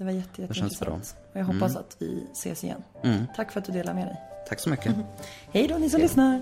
[0.01, 1.15] Det var jätte, jätteintressant.
[1.33, 2.83] Och jag hoppas att vi ses igen.
[3.03, 3.25] Mm.
[3.35, 4.21] Tack för att du delar med dig.
[4.47, 4.95] Tack så mycket.
[5.51, 6.41] Hej då ni som lyssnar.